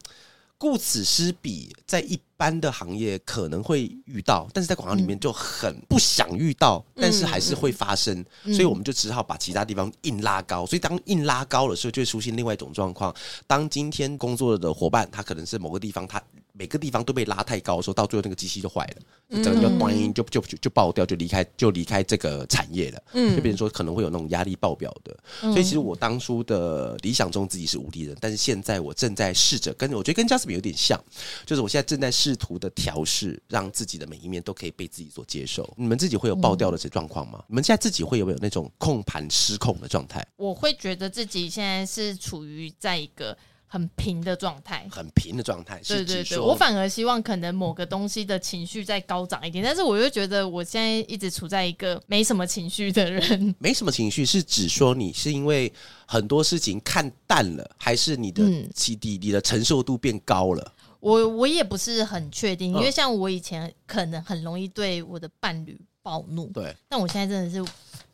[0.59, 10.67] 顾此失彼，在一般的行业可能会遇到，但是在广告里面就很不想遇到，但是还是会发生，所以我们就只好把其他地方硬拉高。
[10.67, 13.15] 所以当硬拉高的时候，就会出现另外一种状况。
[13.47, 16.21] 当今天工作的伙伴，他可能是某个地方，他
[16.53, 19.71] 每个地方都被拉太高的时候，到最后那个机器就坏了，整个
[20.13, 23.03] 就就就就爆掉，就离开就离开这个产业了。
[23.15, 25.17] 嗯就变成说可能会有那种压力爆表的。
[25.41, 31.03] 所以其实我当初的理想中自己是无敌人，但是现在我正在试着跟我觉得跟 Jasmine 有点像，
[31.47, 35.73] 就是我现在正在试图的调试，让自己的每一面都可以被自己所接受。
[35.77, 37.43] 你们自己会有爆掉的这状况吗？
[37.49, 40.27] 你们现在自己会有没有那种控盘失控的状态？
[40.37, 43.37] 我会觉得自己现在是处于在一个
[43.73, 44.87] 很平的状态。
[44.91, 53.55] 很平的状态，对对对，是我反而希望可能某个东西的情绪再高涨一点，但是我又觉得我现在一直处在一个没什么情绪的人。
[53.59, 55.73] 没什么情绪，是指说你是因为
[56.07, 60.75] 很多事情看淡了，还是你的嗯基地、你的承受度变高了？
[61.01, 67.73] 我我也不是很确定，因为嗯像我以前可能很容易对我的伴侣暴怒，对，但我现在真的是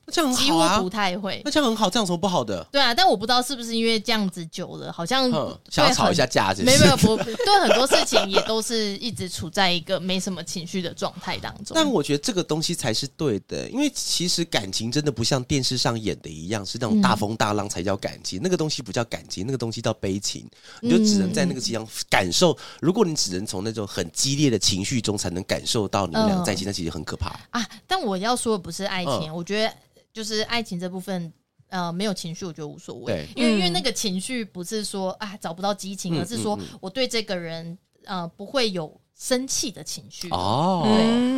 [0.09, 1.43] 那这样几乎很好啊不，太会。
[1.45, 2.67] 那这样很好，这样有什么不好的？
[2.73, 11.75] 对啊，但我不知道是不是因为这样子久了，好像嗯，想要吵一下架，是不没有没有不对很多事情也都是一直处在一个没什么情绪的状态当中。
[11.75, 20.49] 但我觉得这个东西才是对的，因为其实感情真的不像电视上演的一样，是那种大风大浪才叫感情，那个东西不叫感情，那个东西叫悲情，
[20.81, 22.57] 你就只能在那个地方感受。
[22.81, 27.39] 如果你只能从那种很激烈的情绪中才能感受到你们两个在一起，那其实很可怕。
[27.51, 29.73] 啊，但我要说的不是爱情，嗯我觉得
[30.13, 31.33] 就是爱情这部分。
[31.71, 40.29] 呃，没有情绪，我觉得无所谓，因为、因为嗯那个情绪不是说啊找不到激情，嗯而是说我对这个人呃不会有生气的情绪。
[40.31, 40.87] 哦，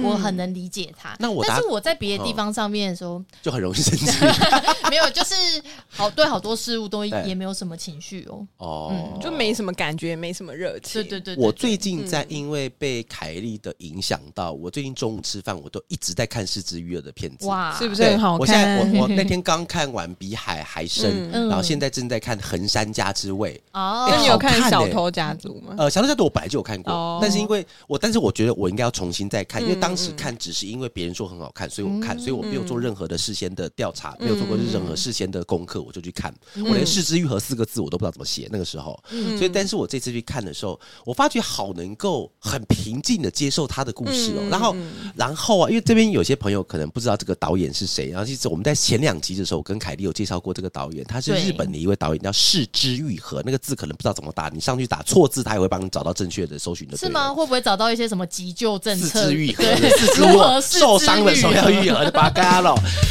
[0.04, 1.16] 我很能理解他。
[1.18, 4.06] 那我但是我在别的地方上面的时候，就很容易生气
[4.90, 5.34] 没有，就是
[5.88, 8.46] 好对好多事物都也没有什么情绪哦。
[8.58, 11.02] 哦，就没什么感觉，没什么热情。
[11.02, 17.46] 对对对对我最近在因为被凯莉的影响到，我最近中午吃饭我都一直在看《失之愈合》的片子。
[17.46, 18.78] 哇，是不是很好我现在？
[18.80, 23.54] 我我 那天刚看完《比海还深》嗯然后现在正在看《横山家之味》。
[23.78, 25.74] 哦，那你有看小偷家族》吗？
[25.78, 36.34] 呃，《小偷家族》我本来就有看过，哦但是因为我，但是我觉得我应该要重新再看，因为嗯当时看只是因为别人说很好看，所以我看，所以我没有做嗯任何的事先的调查，没有做过任何事先的功课，我就去看。
[36.54, 38.98] 嗯我连“失之愈合”四个字我都不知道怎么写，那个时候。
[39.10, 44.40] 嗯所以，但是我这次去看的时候，我发觉好能够很平静的接受他的故事哦。
[44.40, 53.42] 嗯然后嗯，然后啊，因为这边有些朋友可能不知道这个导演是谁，然后其实我们在前两集的时候，我跟凯莉有介绍过这个导演，他是日本的一位导演，叫视之愈合。
[53.44, 56.96] 那个字可能不知道怎么打，你上去打错字，他也会帮你找到正确的搜寻的。
[56.96, 57.34] 是吗？？
[57.34, 59.26] 会不会找到一些什么急救政四策？
[59.26, 62.70] 肢愈合，对，四肢 如何受伤的时候要愈合的八嘎了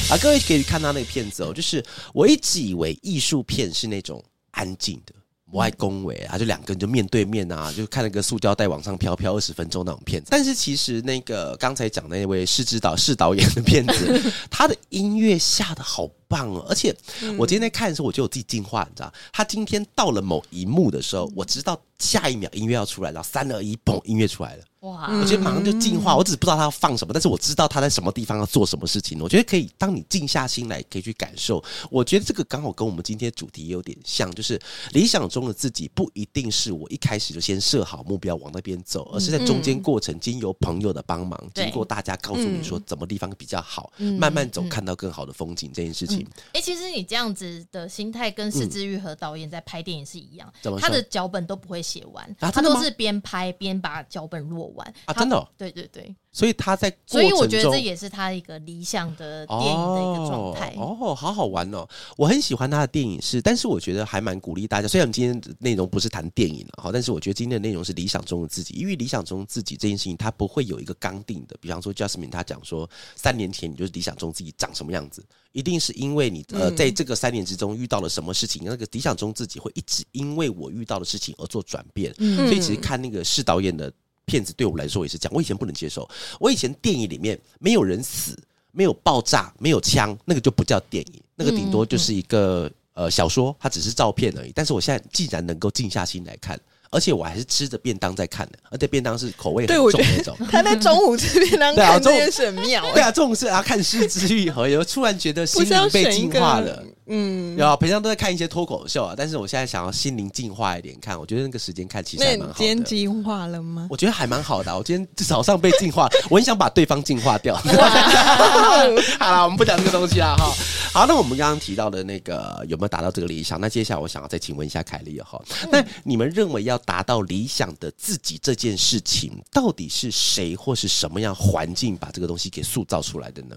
[0.09, 0.17] 啊！
[0.21, 1.83] 各位可以看到那个片子哦，就是
[2.13, 5.13] 我一直以为艺术片是那种安静的。
[5.51, 10.27] 不爱恭维啊，就两个人就面对面啊，就看那个塑胶袋往上飘飘二十分钟那种片子。
[10.29, 16.95] 但是其实那个刚才讲那位是指导是导演的片子， 他的音乐下的好棒哦，而且
[17.37, 24.63] 我今天在看的时候，我就有自己进化，你知道，他今天到了某一幕的时候，我知道下一秒音乐要出来，然后三二一，嘣，音乐出来了。
[24.81, 29.19] 哇，我觉得马上就进化，我只是不知道他要放什么，但是我知道他在什么地方要做什么事情。
[29.19, 31.61] 我觉得可以，当你静下心来，可以去感受。
[31.91, 34.57] 我觉得这个刚好跟我们今天的主题也有点像，就是
[34.93, 44.17] 理想中的自己不一定是我一开始就先设好目标往那边走，而是在中间过程经由朋友的帮忙，经过大家告诉你说怎么地方比较好，嗯。
[44.17, 44.69] 慢慢走，嗯。
[44.69, 46.18] 看到更好的风景这件事情。
[46.53, 54.93] 哎、其实你这样子的心态跟嗯石之玉和导演在拍电影是一样，嗯他的脚本都不会写完，他都是边拍边把脚本落完。
[55.05, 55.47] 啊真的哦。
[55.57, 60.73] 对对对，所以他在过所以我觉得这也是他一个理想的电影的一个状态。
[60.77, 60.97] 哦。
[60.99, 61.87] 哦，好好玩哦！
[62.17, 64.87] 我很喜欢他的电影是，但是我觉得还蛮鼓励大家。
[64.87, 71.55] 虽然今天的内容不是谈电影了哈，但是我觉得今天的内容是理想中的自己，因为理想中自己这件事情，它不会有一个刚定的。
[71.59, 82.13] 比方说，Justine 他讲说，三年前你就是理想中自己长什么样子，一定是因为你呃，嗯在这个三年之中遇到了什么事情，那个理想中自己会一直因为我遇到的事情而做转变。
[82.19, 83.91] 嗯所以其实看那个是导演的
[84.29, 85.33] 片子，对我来说也是这样。
[85.35, 86.07] 我以前不能接受，
[86.39, 88.37] 我以前电影里面没有人死、
[88.71, 94.51] 没有爆炸、没有枪，那个就不叫电影，那个顶多就是一个、呃小说，它只是照片而已。
[94.53, 96.59] 但是我现在既然能够静下心来看。
[96.91, 100.35] 而且我还是吃着便当在看的，而且便当是口味很重那种。
[100.49, 106.83] 他在中午吃便当 对啊中午看这件事很妙、 对啊，中午是啊，看失之愈合，有突然觉得心灵被净化了。
[107.09, 112.83] 嗯，有啊，平常都在看一些脱口秀啊，但是我现在想要心灵净化一点看，我觉得那个时间看其实那还蛮好你今天的。
[112.83, 113.87] 进化了吗？
[113.89, 117.55] 我觉得还蛮好的啊、我今天早上被净化，我很想把对方净化掉。
[119.19, 120.53] 好了，我们不讲这个东西了哈。
[120.93, 123.59] 好，那我们刚刚提到的那个有没有达到这个理想？
[123.59, 125.41] 那接下来我想要再请问一下凯莉哈，
[125.71, 133.55] 那你们认为要达到理想的自己这件事情，到底是谁或是什么样环境把这个东西给塑造出来的呢？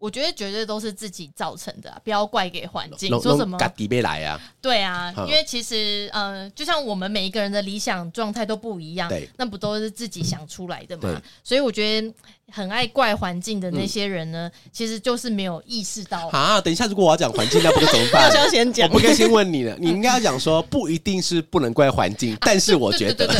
[0.00, 3.10] 嗯，我觉得绝对都是自己造成的啊、不要怪给环境。
[3.10, 3.50] 弄说什么？
[3.50, 4.40] 弄嘎迪贝来啊？
[4.60, 11.20] 对啊，嗯因为其实呃，就像我们每一个人的理想状态都不一样，那不都是自己想出来的对嘛？
[11.44, 12.14] 所以我觉得
[12.52, 16.28] 很爱怪环境的那些人呢，其实就是没有意识到。
[16.28, 18.30] 啊，等一下，如果我要讲环境，那不就怎么办好？
[18.34, 23.34] 像先讲我不该先问你了，你应该要讲说，不一定是不能怪环境， 但是我觉得抱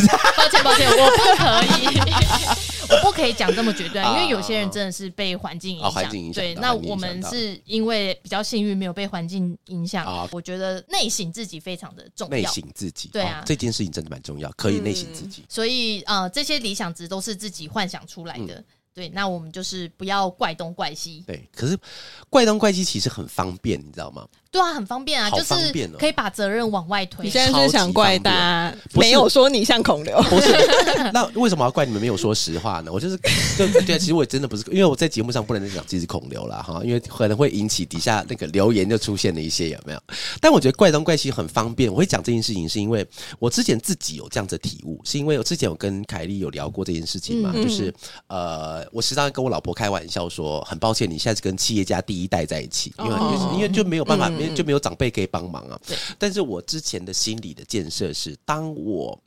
[0.49, 5.88] 歉抱歉，我不可以， 我不可以讲这么绝对，啊因为有些人真的是被环境影响。
[5.88, 10.05] 啊环境影响对，那我们是因为比较幸运，没有被环境影响。
[10.05, 12.44] 啊我觉得内省自己非常的重要内。
[12.44, 15.44] 省自己，对啊哦这件事情真的蛮重要，可以内省嗯自己。
[15.48, 18.64] 所以呃，这些理想值都是自己幻想出来嗯的。
[18.92, 21.22] 对，那我们就是不要怪东怪西。
[21.24, 21.79] 对，可是
[22.29, 24.26] 怪东怪西其实很方便，你知道吗？
[24.52, 27.24] 对啊，很方便啊，好就是便哦可以把责任往外推。
[27.24, 30.20] 你现在是想怪大家不是没有说你像孔刘？
[30.22, 30.52] 不是，
[31.14, 32.92] 那为什么要怪你们没有说实话呢？
[32.92, 33.16] 我就是，
[33.56, 40.02] 就对，其实我真的不是，因为我在节目上不能讲自己是孔流了哈，因为可能会引起底下那个留言就出现了一些有没有？
[40.40, 43.06] 但我觉得怪东怪西很方便，我会讲这件事情是因为
[43.38, 47.94] 我之前自己有这样子的体悟，是因为我之前有跟凯莉有聊过这件事情嘛，嗯就是
[48.26, 55.96] 呃，我时常跟我老婆开玩笑说，很抱歉你现在是跟企业家第一代在一起，因为、哦因为就没有办法，嗯没就没有长辈可以帮忙啊对。
[56.18, 59.20] 但是我之前的心理的建设是，当我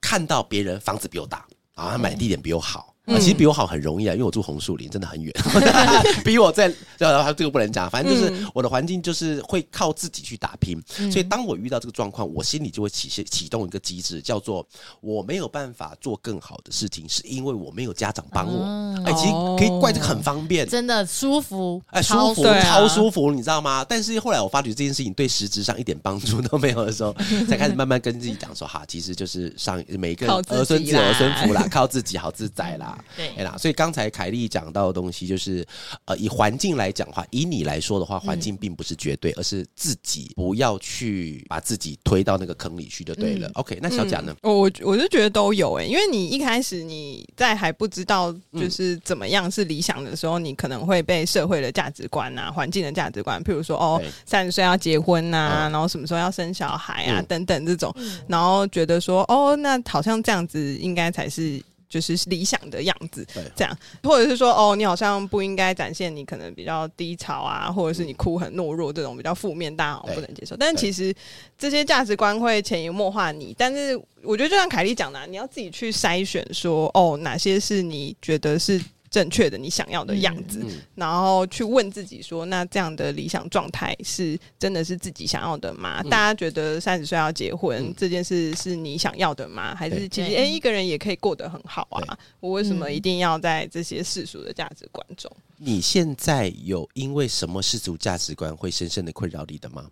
[0.00, 2.94] 看到别人房子比我大，然后他买的地点比我好。
[3.10, 5.34] 啊，其实比我好很容易啊，因为我住红树林，真的很远，
[6.24, 14.66] 比我在，这个不能讲，反正就是我的环境就是会靠自己去打拼，所以当我遇到这个状况，我心里就会启启动一个机制，叫做
[15.00, 18.62] 我没有办法做更好的事情，是因为我没有家长帮我。
[18.64, 23.84] 嗯哎，其实可以怪这个很方便，真的舒服，哎，舒服，超舒服，你知道吗？
[23.88, 27.14] 但是后来我发觉这件事情对实质上一点帮助都没有的时候，
[27.48, 32.98] 才开始慢慢跟自己讲说，哈，其实就是上每个靠自己儿孙自啦儿孙福啦，靠自己好自在啦。
[33.16, 35.66] 对哎啦，所以刚才凯莉讲到的东西，就是
[36.04, 43.48] 呃，以环境来讲的话，以你来说的话，环境并不是绝对，而是自己不要去把自己推到那个坑里去就对了。
[43.48, 44.34] 嗯 OK，那小贾呢？
[44.42, 61.60] 我我我是觉得都有诶、因为你一开始你在还不知道嗯就是怎么样是理想的时候，你可能会被社会的价值观啊、环境的价值观，譬如说哦，三十岁要结婚呐、嗯然后什么时候要生小孩啊、嗯等等这种，嗯然后觉得说哦，那好像这样子应该才是。
[61.90, 63.26] 就是理想的样子，
[63.56, 70.56] 这样，或者是说，哦，你好像不应该展现你可能比较低潮啊，或者是你哭很懦弱这种比较负面，大家好像不能接受。
[70.56, 71.12] 但其实
[71.58, 86.02] 这些价值观会潜移默化你，但是我觉得就像凯莉讲的啊、你要自己去筛选说，哦，哪些是你觉得是正确的、你想要的样子，嗯然后去问自己说，那这样的理想状态是真的是自己想要的吗？
[86.04, 89.74] 大家觉得三十岁要结婚、嗯这件事是你想要的吗？
[89.74, 92.18] 还是其实对哎一个人也可以过得很好啊？
[92.38, 95.30] 我为什么嗯一定要在这些世俗的价值观中？
[95.56, 99.90] 你现在有因为什么世俗价值观会深深的困扰你的吗？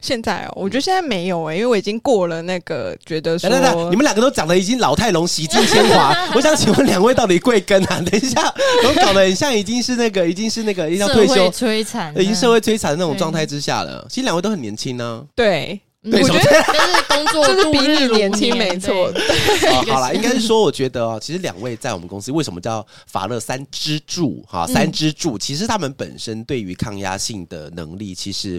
[0.00, 8.00] 现在哦，我觉得现在没有哎、因为我已经过了那个觉得说等等等，你们两个都长得已经老态龙 喜尽铅华， 我想请问两位到底贵庚啊？
[8.10, 8.42] 等一下，
[8.84, 14.06] 我搞得很像已经是那个，已经是那个要社退休会，摧残，已经社会摧残的那种对状态之下了。
[14.08, 19.08] 其实两位都很年轻呢、对，我觉得就是工作就是比你年轻年没错。
[19.08, 24.42] 哦，好啦，应该是说，我觉得哦，其实两位在我们公司为什么叫法乐三支柱？
[24.48, 28.58] 哈，三支柱，其实他们本身对于抗压性的能力，其实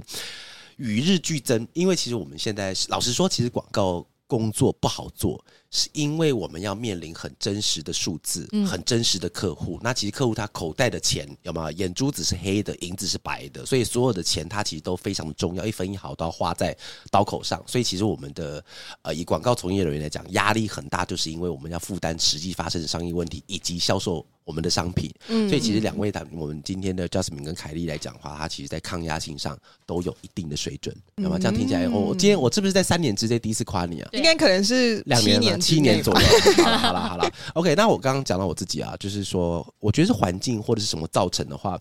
[0.82, 1.68] 与日俱增。
[1.74, 9.78] 因为其实我们现在老实说，其实广告工作不好做，是因为我们要面临很真实的数字，嗯很真实的客户。
[9.84, 11.72] 那其实客户他口袋的钱有没有？
[11.72, 16.76] 眼珠子是黑的，银子是白的，所以所有的钱他其实都非常的重要，一分一毫都要花在
[17.10, 17.62] 刀口上。
[17.68, 18.64] 所以其实我们的
[19.02, 25.10] 呃，以广告从业人员来讲，压力很大，就是因为我们要负担实际发生的商业问题以及销售我们的商品。
[25.30, 34.10] 嗯所以其实两位他我们今天的 Justin 跟凯莉来讲的话，它其实在抗压性上都有一定的水准，那么这样听起来，我今天我是不是在三年之内第一次夸你啊？
[34.12, 36.28] 应该可能是两年，七年左右。
[36.64, 37.32] 好了，好了，好了。
[37.54, 41.80] OK，那我刚刚讲到我自己啊，就是说，我觉得是环境或者是什么造成的话。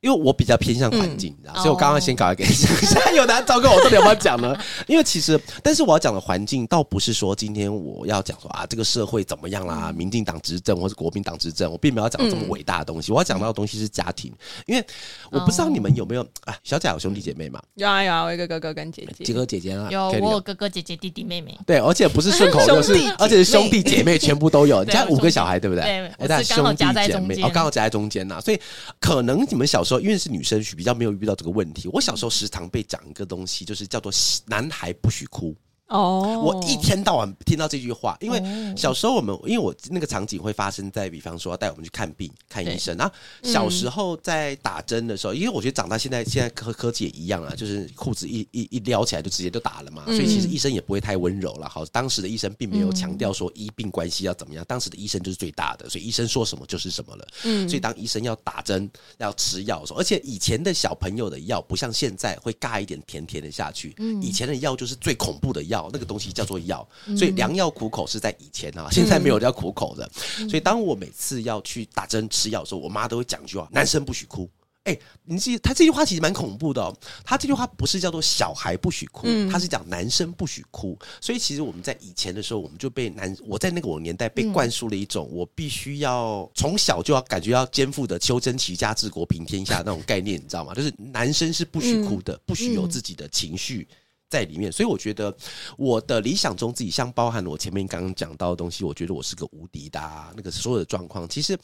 [0.00, 4.56] 因为我比较偏向环境，你知道，所以我刚刚先搞一个， 现在有难糟糕，我到底要不要讲呢？
[4.88, 14.32] 因为其实，但是我要讲的环境，倒不是说今天我要讲说啊，这个社会怎么样啦，民进党执政或是国民党执政，我并没有要讲这么伟大的东西，我要讲到的东西是家庭。
[14.66, 14.82] 因为
[15.30, 19.22] 我不知道你们有没有啊，小贾有兄弟姐妹嘛，有啊有啊，我一个哥哥跟姐姐。
[19.22, 24.82] 几个姐姐啊，有我有哥哥姐姐弟弟妹妹，对，而且不是顺口溜，是而且是兄弟姐妹全部都有。
[24.84, 25.84] 你家五个小孩，对不对？
[25.84, 28.40] 对哎但我是刚好兄弟夹在姐妹中间哦，刚好夹在中间呐。
[28.40, 28.58] 所以
[28.98, 31.88] 可能你们小时候因为是女生，比较没有遇到这个问题。
[31.88, 34.12] 我小时候时常被讲一个东西，就是叫做
[34.46, 35.54] “男孩不许哭”。
[35.90, 42.96] 哦我一天到晚听到这句话，因为哦小时候我们，因为我那个场景会发生在，比方说带我们去看病、看医生。
[42.96, 51.68] 然后小时候在打针的时候，因为我觉得长大现在现在科科技也一样啊，就是裤子一一一撩起来就直接就打了嘛，所以其实医生也不会太温柔了。
[51.68, 57.26] 好，当时的医生并没有强调说医病关系要怎么样，当时的医生就是最大的，所以医生说什么就是什么了。
[57.42, 65.79] 嗯所以当医生要打针、要吃药的时候，而且以前的小朋友的药不像现在会尬一点甜甜的下去，以前的药就是最恐怖的药。
[65.80, 66.86] 药，那个东西叫做药。
[67.16, 70.08] 所以良药苦口是在以前啊，现在没有叫苦口的。
[70.48, 74.48] 所以当我每次要去打针吃药的时候，我妈都会讲一句话：男生不许哭。
[74.84, 76.96] 哎、你记，他这句话其实蛮恐怖的哦。
[77.22, 80.98] 他这句话不是叫做小孩不许哭，他是讲男生不许哭。
[81.20, 90.72] 所以其实我们在以前的时候，我们就被男，我在那个我年代被灌输了一种我必须要从小就要感觉要肩负的修真齐家治国平天下那种概念，你知道吗？
[90.72, 93.86] 就是男生是不许哭的，不许有自己的情绪。
[94.30, 95.36] 在里面，所以我觉得
[95.76, 101.58] 我的理想中自己，像包含了我前面刚刚讲到的东西，我觉得我是个无敌的、啊、那个所有的状况，其实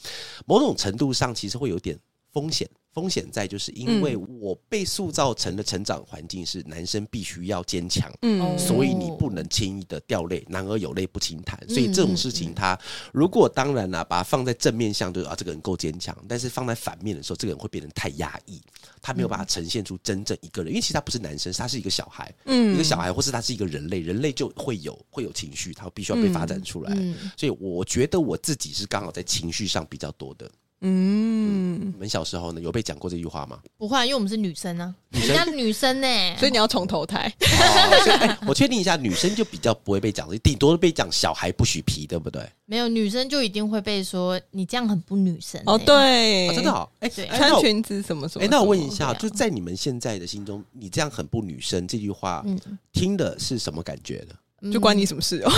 [0.45, 1.97] 某种程度上其实会有点
[2.33, 2.69] 风险。
[2.97, 11.63] 风险在就是因为我被塑造成的成长环境是男生必须要坚强，嗯所以你不能轻易的掉泪，男儿有泪不轻弹。
[11.69, 12.75] 所以这种事情，他
[13.13, 18.59] 如果当然啦、把它放在正面向，就是啊，这个人够坚强；但是放在反面的时候，这个人会变得太压抑，
[18.99, 26.91] 他没有办法呈现出真正一个人，因为其实他不是男生，他是一个小孩，嗯一个小孩，或是他是一个人类，人类就会有会有情绪，他必须要被发展出来。
[26.97, 30.49] 嗯所以我觉得我自己是刚好在情绪上比较多的。
[30.81, 33.59] 嗯，你们小时候呢，有被讲过这句话吗？
[33.77, 36.07] 不会啊，因为我们是女生啊，女生人家女生呢、
[36.37, 37.33] 所以你要重投胎。
[37.41, 42.47] 哦所以哎我确定一下，女生就比较不会被讲，顶多被讲小孩不许皮，对不对？
[42.65, 48.45] 没有女生就一定会被说你这样很不女生、哦，欸，对，啊，真的好，哎、对哎那我穿裙子什么什么。
[48.45, 52.59] 哎、那我问一下，对啊就在你们现在的心中，你这样很不女生这句话，嗯
[52.93, 54.35] 听的是什么感觉的？
[54.71, 55.51] 就关你什么事哦？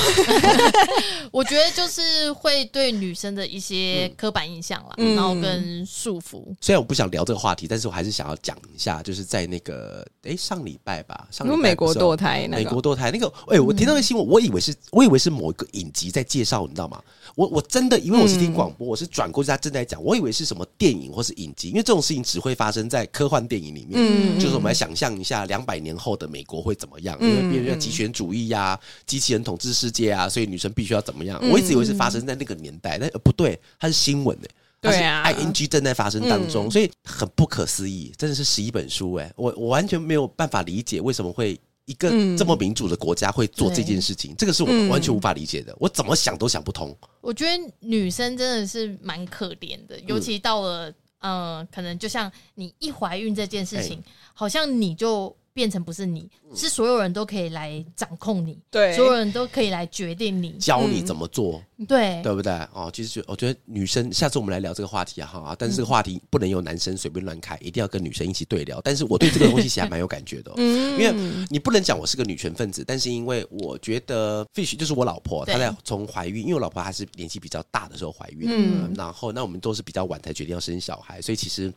[1.32, 6.44] 我觉得就是会对女生的一些刻板印象啦，嗯然后跟束缚。
[6.60, 17.02] 虽然我不想聊这个话题，但是我还是想要讲一下，就是在那个哎、上礼拜吧，上礼拜美国堕胎那个美国，堕胎那个，哎、我听到那个新闻，我以为是，我以为是某一个影集在介绍，你知道吗？
[17.36, 23.92] 我我真的，因为我是听广播，我是转过去，他正在讲，我以为是什么电影或是影集，因为这种事情只会发生在科幻电影里面。
[23.96, 27.18] 嗯就是我们来想象一下，两百年后的美国会怎么样？
[27.22, 31.40] 因为嗯别人要极权主义呀、机器人统治世界啊，所以女生必须要怎么样？
[31.42, 31.50] 嗯。
[31.50, 34.48] 我一直以为是发生在那个年代，但、呃、不对，它是新闻的、
[34.82, 42.38] 它是对啊 ing 正在发生当中，所以很不可思议，真的是十一本书哎、我我完全没有办法理解为什么会一个嗯。
[42.38, 46.96] 这么民主的国家会做这件事情，这个是我嗯完全无法理解的，我怎么想都想不通。
[47.22, 49.88] 我觉得女生真的是蛮可怜嗯。
[49.88, 53.84] 的，尤其到了呃，可能就像你一怀孕这件事哎。
[53.84, 54.02] 情，
[54.34, 56.56] 好像你就变成不是你，嗯。
[56.56, 58.96] 是所有人都可以来掌控你，对。
[58.96, 62.22] 所有人都可以来决定你，教你怎么做，对。
[62.24, 62.54] 对不对？
[62.74, 68.80] 哦，其实我觉得女生，下次我们来聊这个话题啊，哈，但是这个话题不能由男生随便乱开，一定要跟女生一起对聊。
[68.82, 70.98] 但是我对这个东西其实还蛮有感觉的、哦， 嗯。
[70.98, 81.74] 因为你不能讲我是个女权分子，但是因为我觉得 Fish 就是我老婆，她在从怀孕，因为我老婆她是年纪比较大的时候怀孕，嗯嗯，然后那我们都是比较晚才决定要生小孩，所以其实。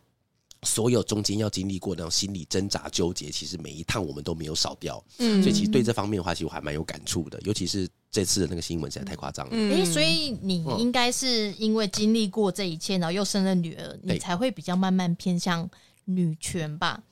[0.62, 9.52] 所有中间要经历过那种心理挣扎纠结，其实每一趟我们都没有少掉，嗯所以其实对这方面的话，其实我还蛮有感触的，尤其是这次的那个新闻实在太夸张了。
[9.54, 15.68] 嗯诶、所以你嗯应该是因为经历过这一切，然后又生了女儿，你才会比较慢慢偏向
[16.04, 17.02] 女权吧？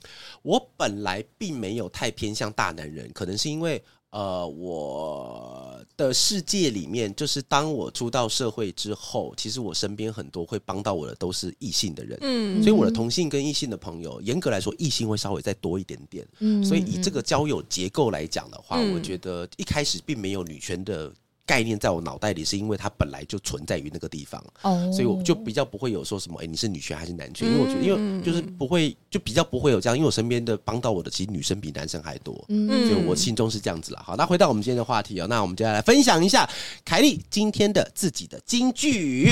[0.42, 12.18] 我本来并没有太偏向大男人，可能是因为呃，我的世界里面，就是当我出到社会之后，其实我身边很多会帮到我的都是异性的人。
[12.22, 16.26] 嗯所以我的同性跟异性的朋友，严格来说，异性会稍微再多一点点。
[16.38, 21.12] 嗯所以以这个交友结构来讲的话，嗯我觉得一开始并没有女权的
[21.50, 24.40] 概念在我脑袋里，是因为它本来就存在于那个地方。
[24.62, 27.48] 哦所以我就比较不会有说什么，哎、你是女权还是男权？
[27.48, 32.44] 因为我觉得，因嗯为就是不会，就比较不会有这样，因为我身边的帮到我的，其实女生比男生还多。
[32.48, 34.00] 嗯所以我心中是这样子了。
[34.06, 36.48] 好，那回到我们今天的话题哦，那我们接下来分享一下
[36.84, 39.30] 凯莉今天的自己的金句。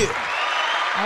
[0.96, 1.00] 哦，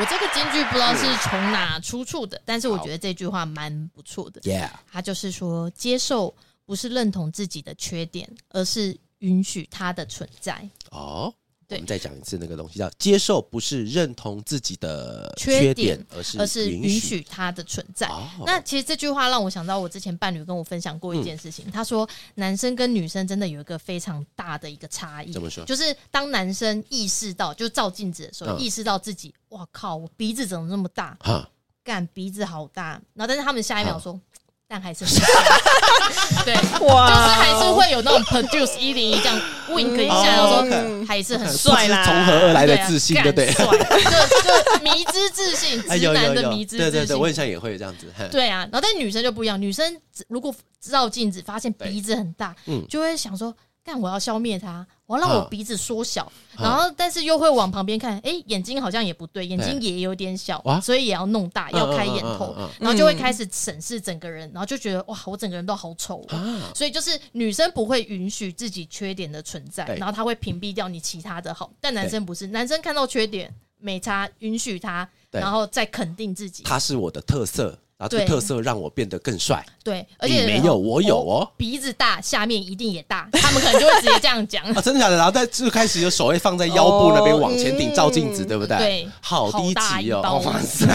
[0.00, 4.40] 我这个金句不知道是从哪出处的，但是我觉得这句话蛮不错的。
[4.40, 10.68] Yeah，他就是说，接受不是认同自己的缺点，而是允许它的存在。
[10.90, 11.32] 哦。
[11.68, 18.06] 我对们再讲一次那个东西，叫接受不是认同自己的缺缺点点，而是而是允允许它的存在。
[18.06, 25.42] 哦那其实这句话让我想到，我之前伴侣跟我分享过一件事情，他说男生跟女生真的有一个非常大的一个差异怎。
[25.42, 25.64] 么说？
[25.64, 31.16] 就是当男生意识到，就照镜子的时候，嗯意识到自己，哇靠，我鼻子怎么那么大？
[31.18, 31.50] 哈，
[31.82, 32.90] 干鼻子好大。
[33.14, 34.20] 然后，但是他们下一秒嗯说，
[34.68, 35.24] 但还是很小。
[36.44, 43.46] 对，就是哇还是会有那种 produce 一零一这样 wink 一下，然后说嗯还是很帅啦从何而来的自信，对不对？
[43.52, 47.20] 就就迷之自信， 哎，直男的迷之对对对，自信。
[47.20, 48.12] 我很像也会这样子。
[48.16, 49.96] 哼对啊，然后但女生就不一样，女生
[50.28, 53.54] 如果照镜子发现鼻子很大，嗯就会想说，
[53.84, 56.24] 但我要消灭它，我要让我啊鼻子缩小，
[56.56, 66.26] 啊然后但是又会往旁边看，哎，眼睛好像也不对，眼睛也有点小哇，所以也要弄大，要开眼头然后就会开始审视整个人，然后就觉得哇，我整个人都好丑
[66.74, 76.64] 所以就是女生不会允许自己缺点的存在，然后她会屏蔽掉你其他的好，但男生不是，男生看到缺点没差，允许他，然后再肯定自己。
[76.64, 79.64] 它是我的特色，然后这个特色让我变得更帅。
[79.82, 81.50] 对，而且你没有，我有哦。
[81.56, 84.64] 鼻子大，下面一定也大，他们可能就会直接这样讲。
[84.74, 85.16] 啊，真的假的？
[85.16, 88.76] 然后在最开始有手会放在腰部那边哦往前顶照镜子，嗯对不对？
[88.76, 90.20] 对好低级哦！
[90.44, 90.86] 哇塞，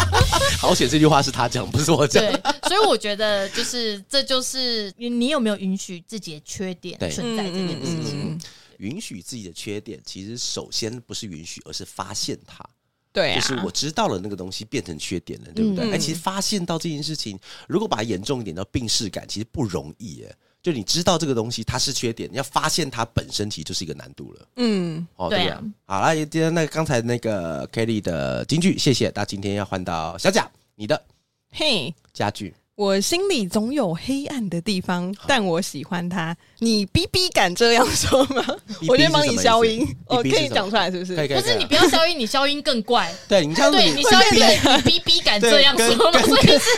[0.60, 0.88] 好险！
[0.88, 2.22] 这句话是他讲，不是我讲。
[2.22, 2.32] 对，
[2.68, 8.30] 所以我觉得就是这就是你你有没有允许自己的缺点对存在这件事情。
[8.30, 8.40] 嗯
[8.78, 12.64] 允许自己的缺点，其实首先不是允许，而是发现它。
[13.12, 15.84] 对啊，就是我知道了那个东西变成缺点了，对不对？
[15.84, 17.38] 嗯哎、其实发现到这件事情，
[17.68, 20.34] 如果把它严重一点到病视感，其实不容易耶。
[20.62, 24.48] 就你知道这个东西它是缺点，要发现它本身其实就是一个难度了。
[24.56, 25.60] 嗯，哦，对啊？
[25.84, 29.10] 好了，今天那个刚才那个 Kelly 的金句，谢谢。
[29.14, 31.02] 那今天要换到小贾，你的
[31.50, 31.92] 嘿。
[32.12, 32.54] 家具。
[32.74, 36.34] 我心里总有黑暗的地方，但我喜欢它。
[36.58, 38.42] 你逼逼敢这样说吗？
[38.88, 41.14] 我先帮你消音是什么意思，哦，可以讲出来是不是？
[41.14, 43.12] 不是你不要消音，你消音更怪。
[43.28, 46.20] 对你这样，对你消音更，你逼逼敢这样说吗？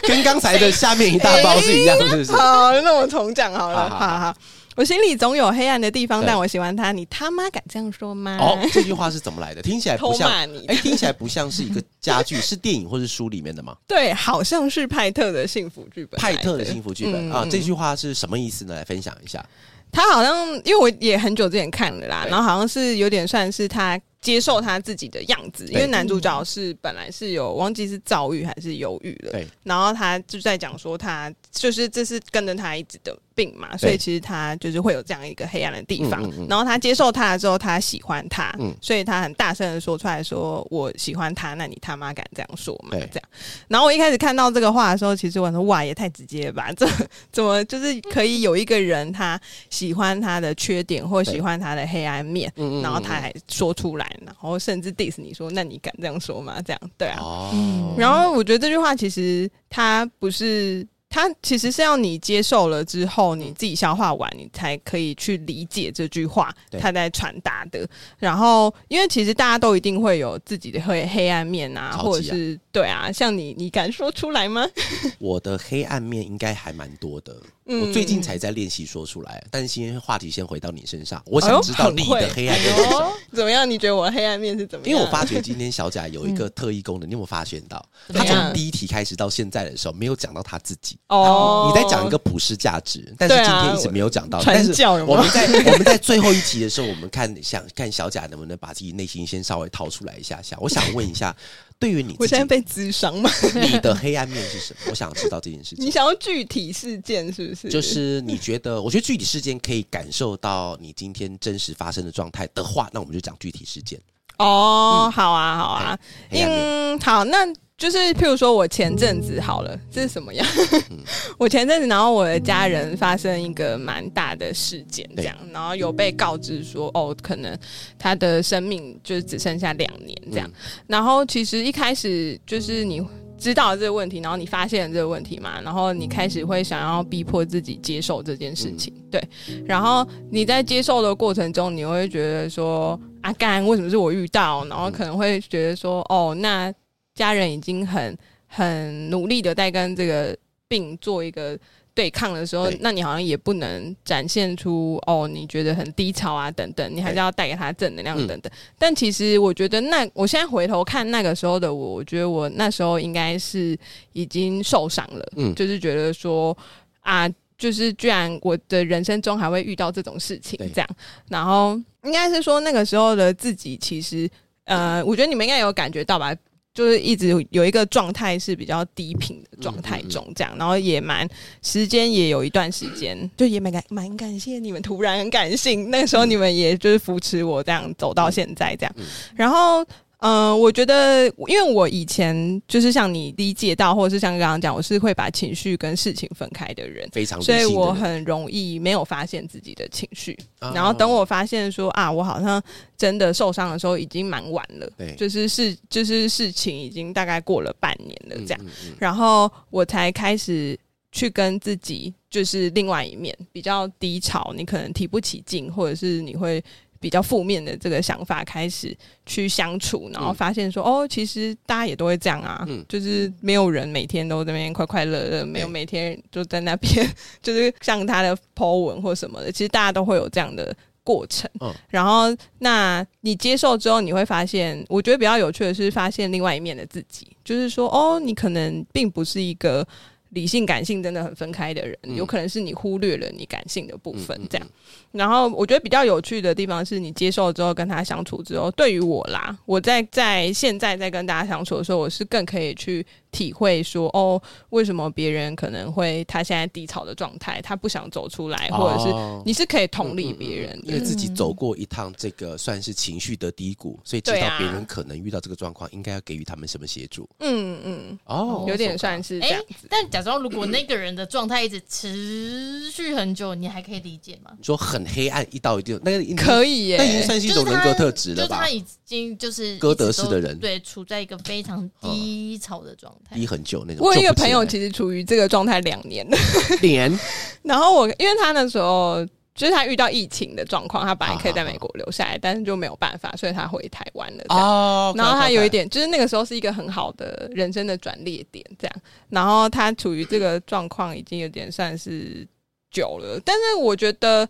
[0.02, 2.32] 跟刚才的下面一大包是一样，是不是？
[2.36, 3.88] 好，那我重讲好了。
[3.88, 4.36] 好好好好，
[4.76, 6.92] 我心里总有黑暗的地方，但我喜欢他。
[6.92, 8.36] 你他妈敢这样说吗？
[8.40, 9.62] 哦，这句话是怎么来的？
[9.62, 13.76] 听起来不像偷骂，你哎，听起来不像是一个家具， 是电影或是书里面的吗？
[13.86, 18.74] 对，好像是派特的幸福剧本派特的幸福剧本嗯啊，嗯这句话是什么意思呢？
[18.74, 19.44] 来分享一下。
[19.92, 42.90] 他好像因为我也很久之前看了啦，然后好像是有点算是他接受他自己的样子，因为男主角是本来是有忘记是躁郁还是忧郁了，对，然后他就在讲说他就是这是跟着他一直的病嘛，所以其实他就是会有这样一个黑暗的地方，嗯嗯嗯然后他接受他了之后，他喜欢他，嗯所以他很大声的说出来说我喜欢他，那你他妈敢这样说吗？
[42.90, 43.28] 对这样，
[43.68, 46.86] 然后我一开始看到这个话的时候，其实我说哇也太直接了吧， 这
[47.30, 49.40] 怎么就是可以有一个人他
[49.70, 52.52] 喜欢他的缺点或喜欢他的黑暗面，
[52.82, 56.60] 然后他还说出来，然后甚至 diss 你说，那你敢这样说吗？
[56.62, 57.18] 这样对啊。
[57.20, 60.86] 哦，然后我觉得这句话其实他不是。
[61.14, 67.88] 它其实是要你接受了之后，你自己消化完，你才可以去理解这句话对它在传达的。
[68.18, 74.66] 然后，因为其实大家都一定会有自己的黑黑暗面啊，啊或者是对啊，像你，你敢说出来吗？
[75.20, 77.36] 我的黑暗面应该还蛮多的。
[77.66, 82.98] 嗯我最近才在练习说出来，但是今天话题先回到你身上，我想知道你的黑暗面是什么。
[82.98, 83.68] 哦怎么样？
[83.68, 84.94] 你觉得我的黑暗面是怎么样？
[84.94, 87.84] 因为我发觉今天小贾有一个特异功能，你有没有发现到？
[88.12, 90.96] 他从第一题开始到现在的时候，没有讲到他自己。
[91.08, 94.40] 哦，你在讲一个普世价值，但是今天一直没有讲到。
[94.40, 100.56] 传但是我们在我们在最后一集的时候，我们看想看小贾能不能把自己内心先稍微掏出来一下下。
[100.60, 101.34] 我想问一下，
[101.78, 103.30] 对于你，我现在被滋伤吗？
[103.54, 104.80] 你的黑暗面是什么？
[104.90, 105.84] 我想知道这件事情。
[105.84, 107.68] 你想要具体事件是不是？
[107.68, 114.00] 就是你觉得，我觉得具体事件可以感受到你今天真实发生的状态的话，那我们就讲具体事件。
[114.38, 115.98] 哦，好啊，好啊，
[116.30, 117.46] 嗯，好，那
[117.76, 120.46] 就是譬如说我前阵子好了，这是什么样？
[121.38, 127.56] 我前阵子，然后我的家人发生一个蛮大的事件，这样，然后有被告知说，哦，可能
[127.98, 130.50] 他的生命就是只剩下两年这样。
[130.86, 133.04] 然后其实一开始就是你。
[133.36, 139.22] 知道了这个问题，然后你发现了这个问题嘛，然后你开始会想要逼迫自己接受这件事情，对。
[139.66, 144.64] 然后你在接受的过程中，你会觉得说，啊干，为什么是我遇到？
[144.66, 146.72] 然后可能会觉得说，哦，那
[147.14, 150.36] 家人已经很很努力的在跟这个
[150.68, 151.58] 病做一个
[151.94, 158.52] 对抗的时候，那你好像也不能展现出哦，你觉得很低潮啊等等，你还是要带给他正能量嗯等等。
[158.78, 163.78] 但其实我觉得那我现在回头看那个时候的我，我觉得我那时候应该是
[164.12, 166.56] 已经受伤了，嗯就是觉得说
[167.00, 167.30] 啊。
[167.56, 170.88] 就是居然我的人生中还会遇到这种事情，这样，
[171.28, 174.28] 然后应该是说那个时候的自己，其实
[174.64, 176.34] 呃，我觉得你们应该有感觉到吧，
[176.74, 181.26] 就是一直有有一个状态是比较低频的状态中，这样，然后也蛮
[181.62, 188.94] 时间也有一段时间，就也蛮感蛮感谢你们，突然很感性，那个时候你们也就是扶持我这样走到现在这样，
[189.34, 189.86] 然后。
[190.26, 200.34] 嗯、我觉得，因为我以前就是像你理解到，或者是像刚刚讲，我是会把情绪跟事情分开的人，非常所以我很容易没有发现自己的情绪。
[200.60, 202.62] 啊然后等我发现说啊，我好像
[202.96, 204.90] 真的受伤的时候，已经蛮晚了。
[204.96, 210.78] 对就是事就是事情已经大概过了半年了这样，嗯嗯嗯然后我才开始。
[211.16, 216.60] 去跟自己就是另外一面比较低潮，你可能提不起劲，或者是你会
[217.04, 218.96] 比较负面的这个想法开始
[219.26, 222.82] 去相处，然后发现说，哦，其实大家也都会这样啊，嗯。
[222.88, 227.06] 就是没有人每天都在那边快快乐乐，没有每天就在那边
[227.42, 231.50] 就是像他的 po 文或什么的，其实大家都会有这样的过程。
[231.60, 231.70] 嗯。
[231.90, 239.86] 然后，那你接受之后，你会发现，我觉得比较有趣的是发现另外一面的自己，就是说，哦，你可能并不是一个
[240.34, 244.66] 理性感性真的很分开的人，嗯有可能是你忽略了你感性的部分嗯嗯，这样。
[245.12, 261.00] 然后我觉得比较有趣的地方是你接受之后跟他相处之后，对于我啦，我在在现在在跟大家相处的时候，我是更可以去体会说，哦，为什么别人可能会他现在低潮的状态，他不想走出来，或者是哦你是可以同理别人的因为。
[261.04, 267.28] 自己走过一趟这个算是情绪的低谷，所以知道别人可能遇到这个状况，应该要给予他们什么协助。
[267.38, 269.86] 嗯嗯，哦有点算是这样子。
[269.88, 274.50] 但假装如果那个人的状态一直持续很久，你还可以理解吗？
[274.58, 278.68] 你说很黑暗，一到一定那个可以耶那已经算是一种人格特质了吧就是他？
[278.70, 283.36] 已经就是歌德式的人对，处在一个非常低潮的状态。
[283.36, 284.04] 低很久那种。
[284.04, 286.36] 我有一个朋友，其实处于这个状态两年了，
[286.80, 287.16] 年
[287.62, 294.44] 然后我因为他那时候就是他遇到疫情的状况，他本来可以在美国留下来，但是就没有办法，所以他回台湾了。
[294.48, 298.96] 哦然后他有一点，就是那个时候是一个很好的人生的转捩点，这样。
[299.30, 302.46] 然后他处于这个状况已经有点算是
[302.90, 304.48] 久了，但是我觉得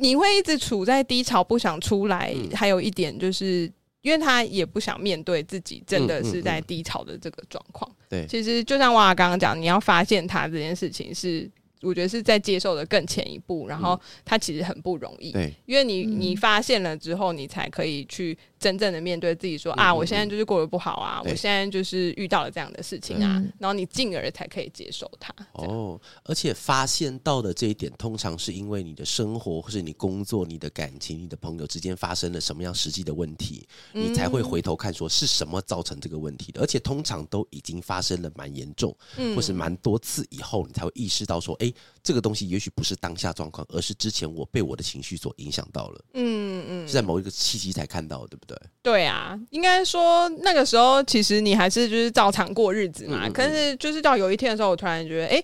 [0.00, 3.70] 你会一直处在低潮不想出来，嗯还有一点就是。
[4.02, 7.88] 因为他也不想面对自己真的是在低潮的这个状况。
[8.08, 11.48] 对其实就像娃娃刚刚讲，你要发现他这件事情是，
[11.82, 15.32] 我觉得是在接受的更前一步，然后它其实很不容易。
[15.32, 23.52] 对，因为你嗯你发现了之后，你才可以去真正的面对自己说，啊，我现在就是过得不好啊，我现在就是遇到了这样的事情啊，嗯。
[23.58, 25.34] 然后你进而才可以接受它。
[25.54, 36.60] 哦，而且发现到的这一点，通常是因为你的生活或是你工作、你的感情、你的朋友之间发生了什么样实际的问题，你才会回头看说是什么造成这个问题的。
[36.60, 39.34] 而且通常都已经发生了蛮严重，嗯。
[39.34, 41.72] 或是蛮多次以后，你才会意识到说，哎，
[42.02, 46.88] 这个东西也许不是当下状况，而是之前我被我的情绪所影响到了，嗯嗯。
[46.88, 48.56] 是，在某一个契机才看到，对不对？
[48.82, 53.32] 对啊，应该说那个时候其实你还是就是照常过日子嘛，嗯嗯嗯。
[53.32, 55.42] 可是就是到有一天的时候，我突然觉得，哎、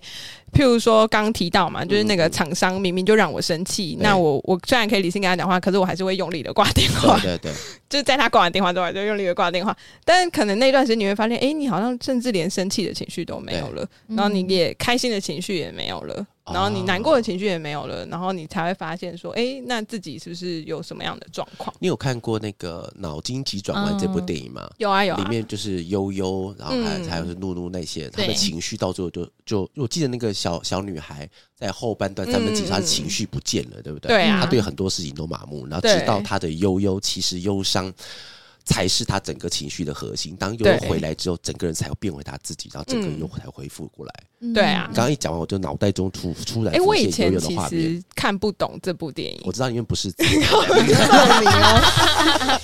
[0.51, 4.03] 譬如说刚提到嘛，就是那个厂商明明就让我生气，对。
[4.03, 7.53] 那我我虽然可以理性跟他讲话，可是我还是会用力的挂电话，对对对，
[7.89, 9.75] 就是在他挂完电话之后，我就用力的挂电话。
[10.03, 21.73] 但可能那段时间你会发现，哎、你好像甚至连生气的情绪都没有了，然后你也开心的情绪也没有了，哦然后你难过的情绪也没有了，然后你才会发现说，哎、那自己是不是有什么样的状况？
[21.79, 24.69] 你有看过那个《脑筋急转弯》这部电影吗？
[24.77, 34.09] 有啊有啊里，面就是悠悠，然后还、嗯还有是露露那些，他对的情绪到最后就就，我记得那个小小女孩在后半段三分之一，嗯她情绪不见了，对不对？
[34.09, 37.93] 对啊她对很多事情都麻木，然后对知道她的悠悠其实忧伤。
[38.69, 40.35] 才是他整个情绪的核心。
[40.35, 44.13] 当悠悠回来之后，整个人才会变回他自己，然后整个人嗯又才恢复过来。
[44.53, 47.81] 对啊你刚刚一讲完，我就脑袋中突出来哎、我以前其画面。
[47.81, 50.23] 实看不懂这部电影我，知道里面不是字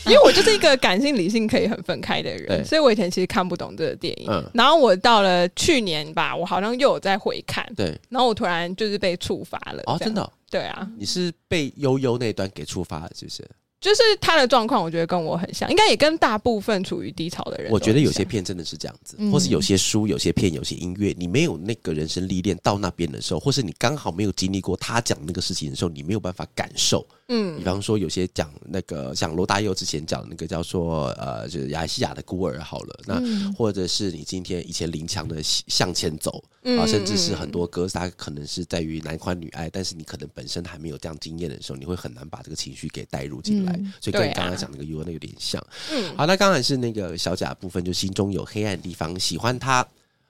[0.05, 4.27] 因为我就是一个感性理性可以很分开的人，所以我以前其实看不懂这个电影。
[4.29, 9.81] 嗯然后我到了去年吧，我好像又有在回看，对然后我突然就是被触发了。
[9.87, 13.43] 哦，真的哦、对啊，你是被悠悠那一段给触发了，是不是？
[13.85, 17.71] 就是他的状况，我觉得跟我很像，应该也跟大部分处于低潮的人。
[17.71, 27.05] 我觉得有些片真的是这样子，嗯或是有些书、有些片、有些音乐，你没有那个人生历练到那边的时候，或是你刚好没有经历过他讲那个事情的时候，你没有办法感受。
[27.27, 27.57] 嗯。
[27.57, 33.53] 比方说，有些讲那个像罗大佑之前讲的那个叫做呃，就是亚细亚的孤儿好了，那、嗯。
[33.53, 45.65] 或者是你今天以前林强的向前走嗯啊，甚至是很多歌，它可能是在于男欢女爱，但是你可能本身还没有这样经验的时候，你会很难把这个情绪给带入进来，嗯所以跟刚刚讲那个悠悠那有点像。
[45.91, 46.15] 嗯。
[46.15, 49.87] 好，那刚才是那个小贾部分，就心中有黑暗地方，喜欢他，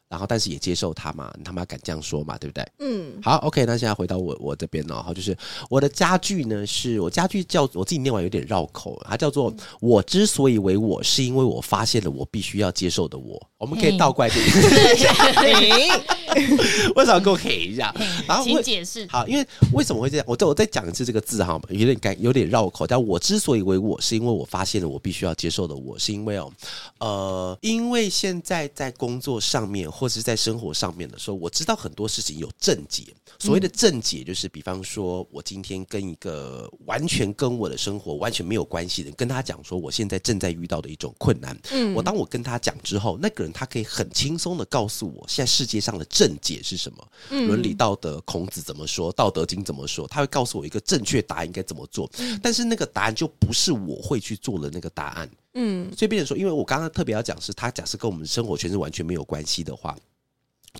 [0.09, 2.65] 然后但是也接受他嘛，你他妈敢这样说嘛，对不对？
[2.79, 3.13] 嗯。
[3.23, 5.35] 好，OK，那现在回到我我这边哦，好，就是
[5.69, 13.41] 我的家具呢，是我家具叫我自己念完有点绕口，它叫做“我之所以为我，是因为我发现了我必须要接受的我”。
[13.57, 14.45] 我们可以倒过来点，
[16.95, 17.93] 为什么要给我黑一下？
[18.27, 19.07] 然后请解释。
[19.09, 20.25] 好，因为为什么会这样？
[20.27, 22.85] 我再我再讲一次这个字哈，有点干，有点绕口。
[22.85, 26.51] 但我之所以为我，是因为我发现了我必须要接受的我，是因为哦，
[26.99, 33.03] 呃，因为现在在工作上面或者是在生活上面的时候，我知道很多事情有症结。
[33.37, 41.57] 所谓的症结，就是比方说我今天跟一个完全跟我的生活完全没有关系的人，跟他讲说我现在正在遇到的一种困难。
[41.71, 52.09] 嗯我当我跟他讲之后，那个人他可以很轻松的告诉我现在世界上的症正解是什么，伦理道德，孔子怎么说，《道德经》怎么说，他会告诉我一个正确答案应该怎么做，
[52.41, 55.29] 但是那个答案就不是我会去做的那个答案。
[55.53, 55.91] 嗯。
[55.95, 59.95] 所以变成说，因为我刚刚特别要讲是，他假设跟我们生活圈是完全没有关系的话，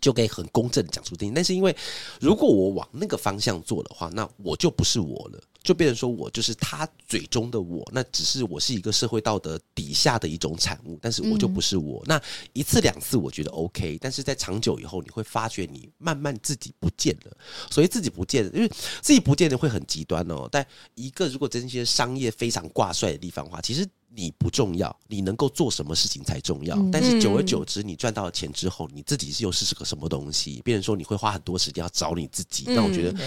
[0.02, 1.32] 就可以很公正的讲出定义。
[1.36, 1.76] 但是因为
[2.20, 12.04] 如果我往那个方向做的话，那我就不是我了，就变成说我就是他嘴中的我，那只是我是一个社会道德底下的一种产物，但是我就不是我。
[12.06, 12.22] 那
[12.54, 17.38] 一次两次我觉得 OK，但是在长久以后，你会发觉你慢慢自己不见了。
[17.70, 18.68] 所以自己不见了，因为
[19.02, 20.48] 自己不见得会很极端哦。
[20.52, 20.66] 但
[20.96, 26.78] 一个如果真些商业非常挂帅的地方的话，其实你不重要，你能够做什么事情才重要。
[26.92, 30.62] 但是久而久之，你赚到了钱之后，你自己又是是个什么东西？
[30.64, 33.20] 别人说你会花很多时间要找你自己，那我觉得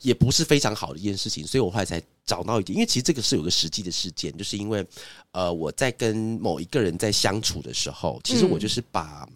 [0.00, 1.46] 也不是非常好的一件事情。
[1.46, 4.86] 所以我后来才找到一点，因为其实这个是有个实际的事件，就是因为
[5.32, 9.28] 呃我在跟某一个人在相处的时候，其实我就是把。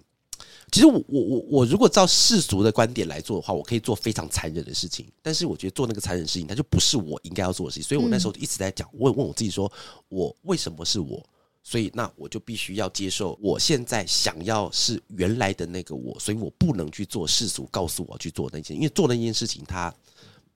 [0.72, 9.70] 其实我我我我如果照世俗的观点来做的话，我可以做非常残忍的事情，但是我觉得做那个残忍的事情，它就不是我应该要做的事情，所以我那时候一直在讲，问问我自己说，
[10.08, 11.22] 我为什么是我？
[11.62, 19.94] 所以那我就必须要接受，我现在想要是原来的那个我，所以我不能去做世俗告诉我去做那件，因为做那件事情它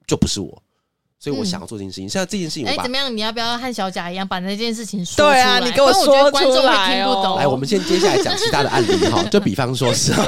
[0.05, 0.61] 就不是我，
[1.19, 2.07] 所以我想要做这件事情。
[2.07, 3.15] 现在这件事情，我哎，把怎么样？
[3.15, 5.33] 你要不要和小贾一样把那件事情说出来？
[5.33, 7.37] 对啊你跟我说出来哦听不懂。
[7.37, 10.13] 来，我们先接下来讲其他的案例哈， 就比方说是。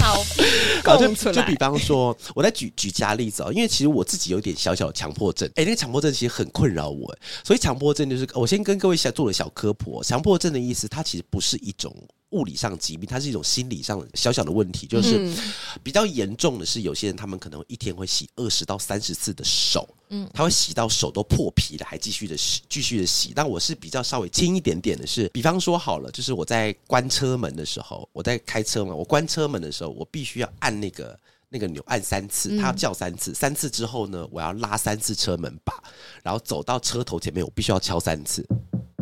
[0.00, 0.24] 好，
[0.84, 7.14] 好，就供出来就比方说，我再举举其他例子哦，因为其实我自己有点小小的强迫症，哎、那个强迫症其实很困扰我。
[7.44, 11.94] 所以强迫症就是，我先跟各位小做了小科普、哦，强迫症的意思，它其实不是一种
[12.30, 15.32] 物理上疾病，它是一种心理上的小小的问题，就是
[15.82, 23.32] 比较严重的是，有些人他们可能一天会洗二十到三十次的手，嗯，他会洗到手都破皮了，还继续的洗，继续的洗。
[23.34, 31.18] 但我是比较稍微轻一点点的是，比方说好了，就是我在关车门的时候，我在开车嘛，我关车门的时候，我必须要按那个。
[31.50, 35.72] 那个钮按三次，它要叫三次，三次之后呢，我要拉三次车门把，
[36.22, 38.46] 然后走到车头前面，我必须要敲三次，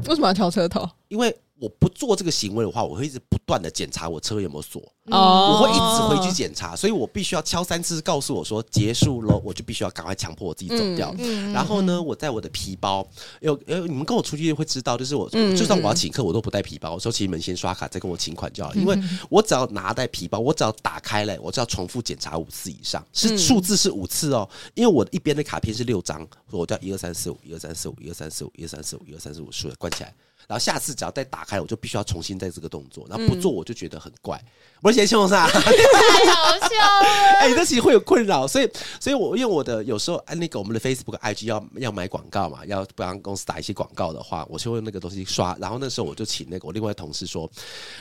[0.05, 0.89] 为什么要敲车头？
[1.09, 11.15] 因为我不做这个行为的话，我会一直不断的检查我车有没有锁，哦我会一直回去检查，所以我必须要敲三次，告诉我说结束了，我就必须要赶快强迫我自己走掉。
[11.55, 13.07] 然后呢，我在我的皮包，
[13.41, 18.99] 有有你们跟我出去会知道，就是我、就算我要请客，我都不带皮包，我说请你们先刷卡再跟我请款就好了，因为
[19.31, 30.13] 我只要拿带皮包，我只要打开来，我只要重复检查五次以上，是数字是五次哦，因为我一边的卡片是六张，我叫一二三四五，一二三四五，一二三四五，一二三四五，一二三四五，数关起来。
[30.47, 34.43] 然后下次只要再打开，我就必须要重新再这个动作，然后不做我就觉得很怪。
[34.83, 35.61] 我写信上，太
[36.31, 36.69] 好笑
[37.03, 37.07] 了。
[37.41, 38.71] 哎， 那其实会有困扰，所以，
[39.01, 45.57] 所以我因为我的有时候哎那个我们的 Facebook、IG 要要买广告嘛，要帮公司打一些广告的话，我就会用那个东西刷。
[45.59, 47.51] 然后那时候我就请那个我另外同事说，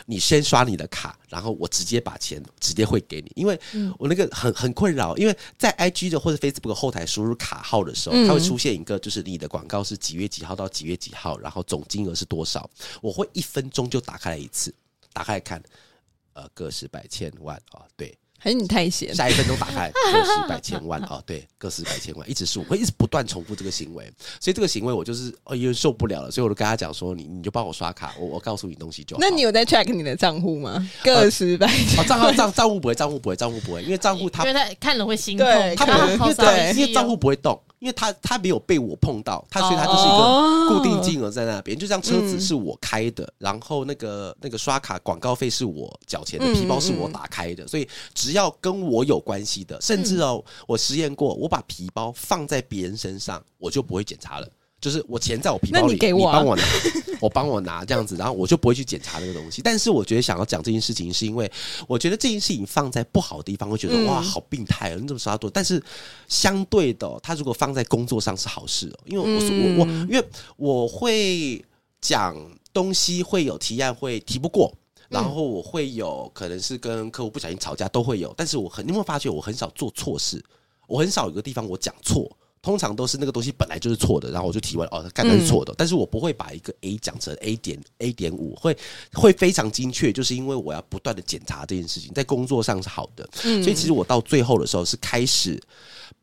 [0.06, 3.58] 你先刷你的卡，然后我直接把钱直接汇给你，因为
[3.98, 12.70] 我那个很很困扰，因为在 IG 的或者 Facebook 后台输入卡号的时候，它会出现一个就是你的广告是几月几号到几月几号，然后总金额是多少，
[13.02, 14.74] 我会一分钟就打开来一次，
[15.14, 15.62] 打开来看，
[16.34, 18.18] 呃，个十百千万啊、对。
[18.38, 19.16] 还是你太闲？
[19.16, 24.06] 下一分钟打开个十百千万 哦，对，个十百千万，一直是我会一直不断重复这个行为，
[24.40, 29.20] 所以这个行为我就是哦，因为受不了了，所以我就跟他讲说，你你就帮我刷卡，我我告诉你东西就好。
[29.20, 30.88] 那你有在 check 你的账户吗？
[31.02, 40.68] 个十百千，哦账号账账户不会，账户不会，账户不会，因为账户他因为他看了会心痛，对它不会，因为账户不会动，因为他他没有被我碰到，他所以他就是一哦。
[40.70, 54.50] 个固定金额在那边，就像车子是我开的，然后那个那个刷卡广告费是我缴钱的，嗯皮包是我打开的，所以只要跟我有关系的，甚至哦，我实验过，我把皮包放在别人身上，我就不会检查了。
[54.86, 56.64] 就是我钱在我皮包里，那你给我啊帮我拿，
[57.20, 59.60] 我帮我拿这样子，然后我就不会去检查那个东西。
[59.64, 61.52] 但是我觉得想要讲这件事情，是因为
[61.88, 65.50] 我觉得这件事情放在不好的地方，会觉得、嗯哇，好病态哦，你怎么刷多？
[65.50, 65.84] 但是
[66.28, 70.24] 相对的哦、他如果放在工作上是好事哦，因为我、嗯我我因为
[70.56, 71.60] 我会
[72.00, 72.36] 讲
[72.72, 74.72] 东西会有提案会提不过。
[75.08, 80.44] 然后我会有可能是跟客户不小心吵架都会有，但是我很你有没有发觉我很少做错事，
[80.88, 82.30] 我很少有个地方我讲错，
[82.66, 88.76] 通常都是那个东西本来就是错的，然后我就提问哦，干的是错的，但是我不会把一个 A 讲成 A 点 A 点五，会
[89.14, 95.62] 会非常精确，就是因为我要不断的检查这件事情，在工作上是好的，所以其实我到最后的时候是开始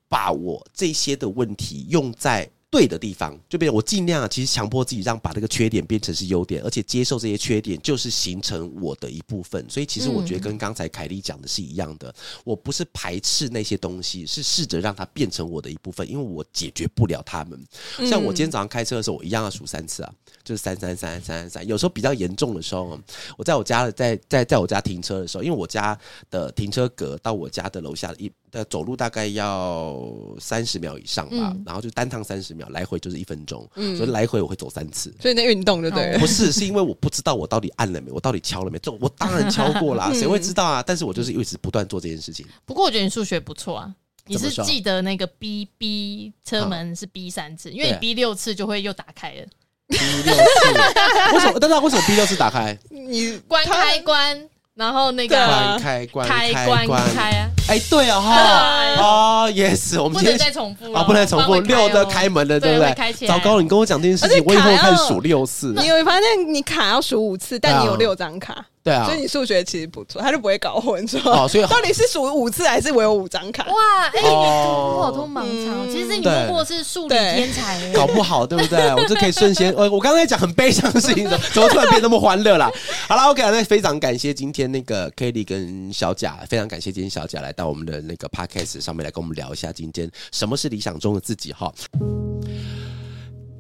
[0.09, 9.63] 把我这些的问题用在对的地方，就变成我尽量啊，其实强迫自己让把这个缺点变成是优点，而且接受这些缺点就是形成我的一部分。
[9.69, 12.13] 所以其实我觉得跟刚才凯莉讲的是一样的，
[12.45, 17.63] 我不是排斥那些东西，是试着让它变成我的一部分，因为我解决不了他们。
[18.09, 20.11] 像我今天早上开车的时候，我一样要数三次啊，
[20.43, 21.69] 就是三三三三三三。
[21.69, 22.99] 有时候比较严重的时候，
[23.37, 25.99] 我在我家在在在我家停车的时候，因为我家
[26.31, 29.99] 的停车格到我家的楼下一的走路大概要
[30.39, 35.13] 三十秒以上吧，嗯然后就单趟三十秒，来回就是一分钟，所以来回我会走三次。
[35.21, 36.19] 所以那运动就对了。
[36.21, 38.79] 不是，是因为我不知道我到底按了没，我到底敲了没。
[38.79, 40.85] 这我当然敲过啦，谁会知道啊？
[40.87, 42.47] 但是我就是一直不断做这件事情。
[42.65, 43.93] 不过我觉得你数学不错啊。
[44.25, 49.47] 你是记得那个 B B 车门是 B 三次，因为你 B 六次就会又打开了
[49.89, 51.59] ，B 六次，为什么？
[51.59, 52.79] 但是为什么 B 六次打开？
[52.89, 58.35] 你关开关，然后那个关开关开关开啊，哎，对啊哈。
[58.35, 63.29] 啊，yes，我们不能今天再重复了，啊，不能重复六的哦开门了，对对不对？
[63.29, 65.75] 糟糕了，你跟我讲这件事情，我以后开始数六次。
[65.77, 73.65] 你有发现你卡要数五次，但你有六张卡，对啊所以，你数学其实不错，他就不会搞混说哦，所以到底是数五次还是我有五张卡？
[73.67, 78.93] 哇，哎，你哦普通盲肠，嗯其实你对默默是数理天才欸，搞不好对不对？
[78.95, 82.71] 我就可以瞬间，呃，我刚才讲很悲伤的事情，怎 么怎么突然变那么欢乐啦？
[83.09, 91.73] 好了，OK，那非常感谢今天那个 Kelly 跟小贾，非常感谢今天小贾来到我们的那个 Podcast 上面来跟我们聊一下今天什么是理想中的自己哈。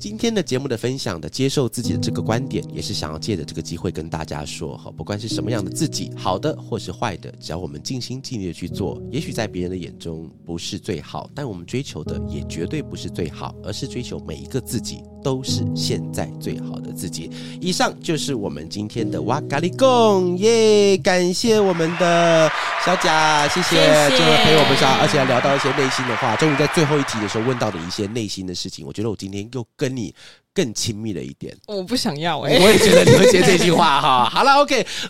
[0.02, 17.30] 今天的节目的分享的接受自己的这个观点，也是想要借着这个机会跟大家说哈，不管是什么样的自己，好的或是坏的，只要我们尽心尽力的去做，也许在别人的眼中不是最好，但我们追求的也绝对不是最好，而是追求每一个自己都是现在最好的自己。
[17.60, 22.50] 以上就是我们今天的哇咖喱贡耶，感谢我们的
[22.84, 30.14] 小贾，谢谢，谢谢就陪我们上，而且还聊到一些内心的话，终于在最后一题的时候问到了一些内心的事情，我觉得我今天又跟你
[30.54, 31.54] 更亲密了一点。
[31.66, 34.24] 我不想要哎、我也觉得你会接这句话哈。
[34.30, 34.86] 好了，OK，